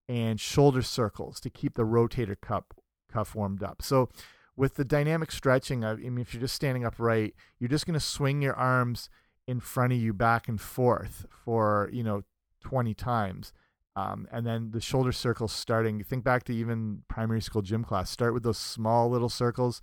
and 0.08 0.40
shoulder 0.40 0.82
circles 0.82 1.38
to 1.40 1.50
keep 1.50 1.74
the 1.74 1.84
rotator 1.84 2.36
cuff 2.40 2.64
cuff 3.10 3.34
warmed 3.34 3.62
up. 3.62 3.82
So 3.82 4.08
with 4.56 4.74
the 4.74 4.84
dynamic 4.84 5.32
stretching, 5.32 5.84
I 5.84 5.94
mean, 5.94 6.18
if 6.18 6.34
you're 6.34 6.40
just 6.40 6.54
standing 6.54 6.84
upright, 6.84 7.34
you're 7.58 7.68
just 7.68 7.86
going 7.86 7.94
to 7.94 8.00
swing 8.00 8.42
your 8.42 8.54
arms 8.54 9.08
in 9.46 9.60
front 9.60 9.92
of 9.92 9.98
you 9.98 10.12
back 10.12 10.48
and 10.48 10.60
forth 10.60 11.26
for 11.30 11.88
you 11.92 12.02
know 12.02 12.22
20 12.60 12.94
times. 12.94 13.52
Um, 13.96 14.28
and 14.30 14.46
then 14.46 14.70
the 14.70 14.80
shoulder 14.80 15.12
circles 15.12 15.52
starting. 15.52 16.02
Think 16.04 16.24
back 16.24 16.44
to 16.44 16.54
even 16.54 17.02
primary 17.08 17.40
school 17.40 17.62
gym 17.62 17.84
class. 17.84 18.10
Start 18.10 18.34
with 18.34 18.42
those 18.42 18.58
small 18.58 19.10
little 19.10 19.28
circles, 19.28 19.82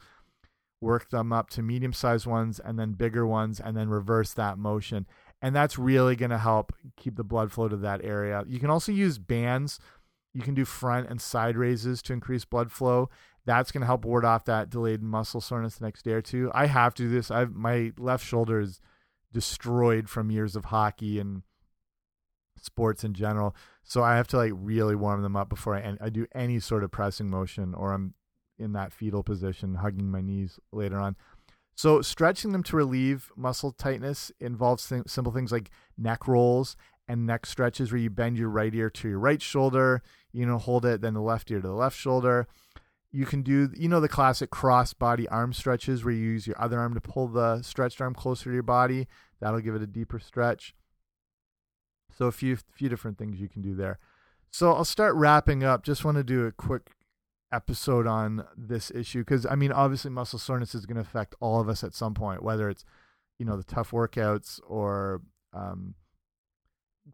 work 0.79 1.09
them 1.09 1.33
up 1.33 1.49
to 1.51 1.61
medium 1.61 1.93
sized 1.93 2.25
ones, 2.25 2.59
and 2.59 2.79
then 2.79 2.93
bigger 2.93 3.27
ones, 3.27 3.59
and 3.59 3.75
then 3.75 3.89
reverse 3.89 4.33
that 4.33 4.57
motion. 4.57 5.05
And 5.41 5.55
that's 5.55 5.77
really 5.77 6.15
going 6.15 6.31
to 6.31 6.37
help 6.37 6.73
keep 6.95 7.15
the 7.15 7.23
blood 7.23 7.51
flow 7.51 7.67
to 7.67 7.77
that 7.77 8.03
area. 8.03 8.43
You 8.47 8.59
can 8.59 8.69
also 8.69 8.91
use 8.91 9.19
bands. 9.19 9.79
You 10.33 10.41
can 10.41 10.55
do 10.55 10.65
front 10.65 11.09
and 11.09 11.21
side 11.21 11.57
raises 11.57 12.01
to 12.03 12.13
increase 12.13 12.45
blood 12.45 12.71
flow. 12.71 13.09
That's 13.45 13.71
going 13.71 13.81
to 13.81 13.87
help 13.87 14.03
ward 14.03 14.25
off 14.25 14.45
that 14.45 14.69
delayed 14.69 15.01
muscle 15.01 15.41
soreness 15.41 15.75
the 15.75 15.85
next 15.85 16.03
day 16.03 16.11
or 16.11 16.21
two. 16.21 16.51
I 16.53 16.65
have 16.67 16.93
to 16.95 17.03
do 17.03 17.09
this. 17.09 17.29
I've 17.29 17.53
my 17.53 17.91
left 17.97 18.25
shoulder 18.25 18.59
is 18.59 18.81
destroyed 19.31 20.09
from 20.09 20.31
years 20.31 20.55
of 20.55 20.65
hockey 20.65 21.19
and 21.19 21.43
sports 22.67 23.03
in 23.03 23.13
general. 23.13 23.55
So 23.83 24.03
I 24.03 24.15
have 24.15 24.27
to 24.27 24.37
like 24.37 24.53
really 24.55 24.95
warm 24.95 25.23
them 25.23 25.35
up 25.35 25.49
before 25.49 25.75
I, 25.75 25.97
I 25.99 26.09
do 26.09 26.27
any 26.35 26.59
sort 26.59 26.83
of 26.83 26.91
pressing 26.91 27.29
motion 27.29 27.73
or 27.73 27.93
I'm 27.93 28.13
in 28.59 28.73
that 28.73 28.93
fetal 28.93 29.23
position, 29.23 29.75
hugging 29.75 30.11
my 30.11 30.21
knees 30.21 30.59
later 30.71 30.99
on. 30.99 31.15
So 31.75 32.01
stretching 32.01 32.51
them 32.51 32.63
to 32.63 32.75
relieve 32.75 33.31
muscle 33.35 33.71
tightness 33.71 34.31
involves 34.39 34.87
th 34.89 35.03
simple 35.07 35.31
things 35.31 35.51
like 35.51 35.69
neck 35.97 36.27
rolls 36.27 36.75
and 37.07 37.25
neck 37.25 37.45
stretches 37.45 37.91
where 37.91 38.01
you 38.01 38.09
bend 38.09 38.37
your 38.37 38.49
right 38.49 38.73
ear 38.73 38.89
to 38.89 39.09
your 39.09 39.19
right 39.19 39.41
shoulder, 39.41 40.01
you 40.33 40.45
know, 40.45 40.57
hold 40.57 40.85
it, 40.85 41.01
then 41.01 41.13
the 41.13 41.21
left 41.21 41.49
ear 41.51 41.61
to 41.61 41.67
the 41.67 41.73
left 41.73 41.97
shoulder. 41.97 42.47
You 43.11 43.25
can 43.25 43.41
do, 43.41 43.69
you 43.77 43.87
know, 43.87 43.99
the 43.99 44.09
classic 44.09 44.49
cross 44.49 44.93
body 44.93 45.27
arm 45.29 45.53
stretches 45.53 46.03
where 46.03 46.13
you 46.13 46.23
use 46.23 46.45
your 46.47 46.59
other 46.61 46.79
arm 46.79 46.93
to 46.95 47.01
pull 47.01 47.27
the 47.27 47.61
stretched 47.61 48.01
arm 48.01 48.13
closer 48.13 48.45
to 48.45 48.53
your 48.53 48.63
body. 48.63 49.07
That'll 49.39 49.61
give 49.61 49.75
it 49.75 49.81
a 49.81 49.87
deeper 49.87 50.19
stretch. 50.19 50.73
So 52.17 52.25
a 52.25 52.31
few 52.31 52.57
few 52.73 52.89
different 52.89 53.17
things 53.17 53.39
you 53.39 53.47
can 53.47 53.61
do 53.61 53.75
there. 53.75 53.99
So 54.49 54.73
I'll 54.73 54.85
start 54.85 55.15
wrapping 55.15 55.63
up. 55.63 55.83
Just 55.83 56.03
want 56.03 56.17
to 56.17 56.23
do 56.23 56.45
a 56.45 56.51
quick 56.51 56.91
episode 57.51 58.07
on 58.07 58.45
this 58.57 58.91
issue 58.91 59.19
because 59.19 59.45
I 59.45 59.55
mean, 59.55 59.71
obviously, 59.71 60.09
muscle 60.09 60.39
soreness 60.39 60.73
is 60.73 60.85
going 60.85 60.95
to 60.95 61.01
affect 61.01 61.35
all 61.39 61.59
of 61.59 61.69
us 61.69 61.83
at 61.83 61.93
some 61.93 62.13
point, 62.13 62.41
whether 62.41 62.69
it's 62.69 62.85
you 63.37 63.45
know 63.45 63.55
the 63.55 63.63
tough 63.63 63.91
workouts 63.91 64.59
or 64.67 65.21
um, 65.53 65.93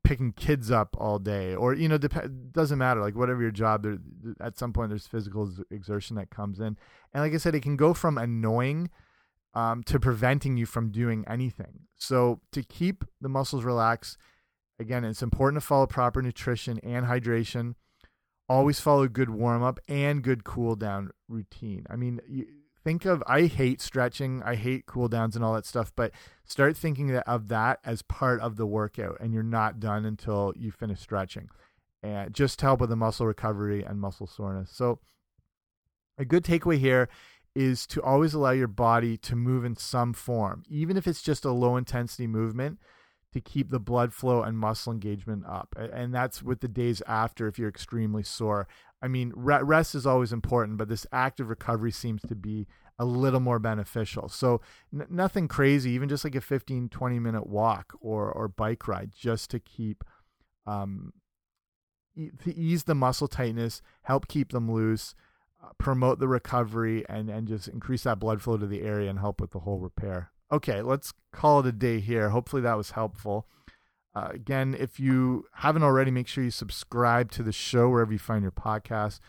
picking 0.04 0.32
kids 0.32 0.72
up 0.72 0.96
all 0.98 1.20
day, 1.20 1.54
or 1.54 1.74
you 1.74 1.90
know, 1.90 1.98
doesn't 1.98 2.80
matter. 2.80 3.02
Like 3.02 3.16
whatever 3.16 3.42
your 3.42 3.52
job, 3.52 3.84
there 3.84 3.98
at 4.40 4.58
some 4.58 4.72
point 4.72 4.90
there's 4.90 5.08
physical 5.08 5.52
exertion 5.70 6.16
that 6.16 6.30
comes 6.30 6.60
in, 6.60 6.78
and 7.14 7.24
like 7.24 7.34
I 7.34 7.38
said, 7.38 7.56
it 7.56 7.62
can 7.64 7.76
go 7.76 7.94
from 7.94 8.18
annoying 8.18 8.90
um, 9.54 9.84
to 9.84 10.00
preventing 10.00 10.56
you 10.56 10.66
from 10.66 10.92
doing 10.92 11.26
anything. 11.28 11.82
So 11.98 12.40
to 12.54 12.64
keep 12.64 13.04
the 13.22 13.30
muscles 13.30 13.64
relaxed, 13.64 14.18
again, 14.84 15.04
it's 15.04 15.24
important 15.24 15.62
to 15.62 15.66
follow 15.66 15.88
proper 15.88 16.22
nutrition 16.22 16.80
and 16.80 17.08
hydration 17.08 17.76
always 18.50 18.80
follow 18.80 19.08
good 19.08 19.30
warm 19.30 19.64
up 19.64 19.80
and 19.88 20.22
good 20.22 20.44
cool 20.44 20.76
down 20.76 21.10
routine. 21.28 21.86
I 21.90 21.96
mean, 21.96 22.20
you 22.28 22.46
think 22.84 23.06
of 23.06 23.24
I 23.26 23.44
hate 23.44 23.82
stretching, 23.82 24.44
I 24.44 24.56
hate 24.56 24.86
cool 24.86 25.08
downs 25.08 25.36
and 25.36 25.44
all 25.44 25.54
that 25.54 25.66
stuff, 25.66 25.94
but 25.96 26.12
start 26.46 26.76
thinking 26.76 27.16
of 27.16 27.48
that 27.48 27.80
as 27.84 28.02
part 28.02 28.42
of 28.42 28.58
the 28.58 28.68
workout 28.68 29.18
and 29.20 29.34
you're 29.34 29.44
not 29.44 29.80
done 29.80 30.06
until 30.06 30.54
you 30.56 30.72
finish 30.72 31.00
stretching. 31.00 31.50
And 32.02 32.34
just 32.34 32.60
help 32.60 32.82
with 32.82 32.90
the 32.90 32.98
muscle 32.98 33.26
recovery 33.26 33.82
and 33.84 34.00
muscle 34.00 34.28
soreness. 34.28 34.70
So 34.72 35.00
a 36.18 36.26
good 36.26 36.44
takeaway 36.44 36.78
here 36.78 37.08
is 37.56 37.88
to 37.88 38.02
always 38.02 38.34
allow 38.34 38.52
your 38.52 38.68
body 38.68 39.16
to 39.16 39.36
move 39.36 39.64
in 39.64 39.78
some 39.78 40.12
form, 40.12 40.64
even 40.68 40.98
if 40.98 41.08
it's 41.08 41.22
just 41.22 41.46
a 41.46 41.52
low 41.52 41.78
intensity 41.78 42.28
movement 42.28 42.80
to 43.34 43.42
keep 43.42 43.70
the 43.70 43.80
blood 43.80 44.14
flow 44.14 44.44
and 44.44 44.58
muscle 44.58 44.94
engagement 44.94 45.44
up. 45.46 45.76
And 45.78 46.14
that's 46.14 46.42
with 46.42 46.62
the 46.62 46.68
days 46.68 47.02
after 47.08 47.48
if 47.48 47.60
you're 47.60 47.70
extremely 47.70 48.24
sore. 48.24 48.68
I 49.02 49.08
mean, 49.08 49.34
rest 49.36 49.96
is 49.96 50.06
always 50.06 50.32
important, 50.32 50.78
but 50.78 50.88
this 50.88 51.06
active 51.12 51.50
recovery 51.50 51.92
seems 51.92 52.22
to 52.24 52.36
be 52.36 52.68
a 52.98 53.06
little 53.06 53.40
more 53.40 53.60
beneficial. 53.60 54.30
So 54.30 54.62
nothing 54.92 55.48
crazy, 55.48 55.92
even 55.92 56.08
just 56.08 56.24
like 56.24 56.36
a 56.36 56.42
15, 56.42 56.90
20 56.90 57.20
minute 57.20 57.48
walk 57.48 57.94
or, 58.00 58.32
or 58.32 58.48
bike 58.48 58.88
ride 58.88 59.12
just 59.14 59.50
to 59.52 59.60
keep, 59.60 60.04
um, 60.66 61.12
e 62.16 62.30
to 62.44 62.56
ease 62.56 62.84
the 62.84 62.96
muscle 62.96 63.28
tightness, 63.28 63.82
help 64.04 64.28
keep 64.28 64.52
them 64.52 64.72
loose, 64.72 65.16
uh, 65.62 65.70
promote 65.80 66.20
the 66.20 66.28
recovery 66.28 67.04
and, 67.10 67.30
and 67.30 67.48
just 67.48 67.68
increase 67.68 68.04
that 68.04 68.20
blood 68.20 68.42
flow 68.42 68.58
to 68.58 68.68
the 68.68 68.84
area 68.84 69.10
and 69.10 69.20
help 69.20 69.42
with 69.42 69.52
the 69.52 69.60
whole 69.60 69.80
repair 69.80 70.33
okay, 70.54 70.82
let's 70.82 71.14
call 71.32 71.60
it 71.60 71.66
a 71.66 71.72
day 71.72 72.00
here. 72.00 72.30
Hopefully 72.30 72.62
that 72.62 72.78
was 72.78 72.92
helpful. 72.92 73.48
Uh, 74.16 74.30
again, 74.32 74.76
if 74.80 75.00
you 75.00 75.46
haven't 75.56 75.84
already, 75.84 76.12
make 76.12 76.28
sure 76.28 76.44
you 76.44 76.52
subscribe 76.52 77.32
to 77.32 77.42
the 77.44 77.52
show 77.52 77.90
wherever 77.90 78.14
you 78.14 78.20
find 78.20 78.44
your 78.44 78.52
podcast. 78.52 79.20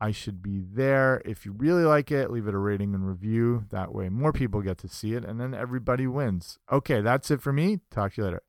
I 0.00 0.10
should 0.10 0.42
be 0.42 0.60
there. 0.60 1.22
If 1.24 1.46
you 1.46 1.52
really 1.52 1.84
like 1.84 2.10
it, 2.10 2.30
leave 2.30 2.46
it 2.46 2.54
a 2.54 2.58
rating 2.58 2.94
and 2.94 3.08
review. 3.08 3.64
That 3.70 3.94
way, 3.94 4.08
more 4.08 4.32
people 4.32 4.60
get 4.60 4.78
to 4.78 4.88
see 4.88 5.14
it, 5.14 5.24
and 5.24 5.40
then 5.40 5.54
everybody 5.54 6.06
wins. 6.06 6.58
Okay, 6.70 7.00
that's 7.00 7.30
it 7.30 7.40
for 7.40 7.52
me. 7.52 7.80
Talk 7.90 8.14
to 8.14 8.20
you 8.20 8.24
later. 8.24 8.42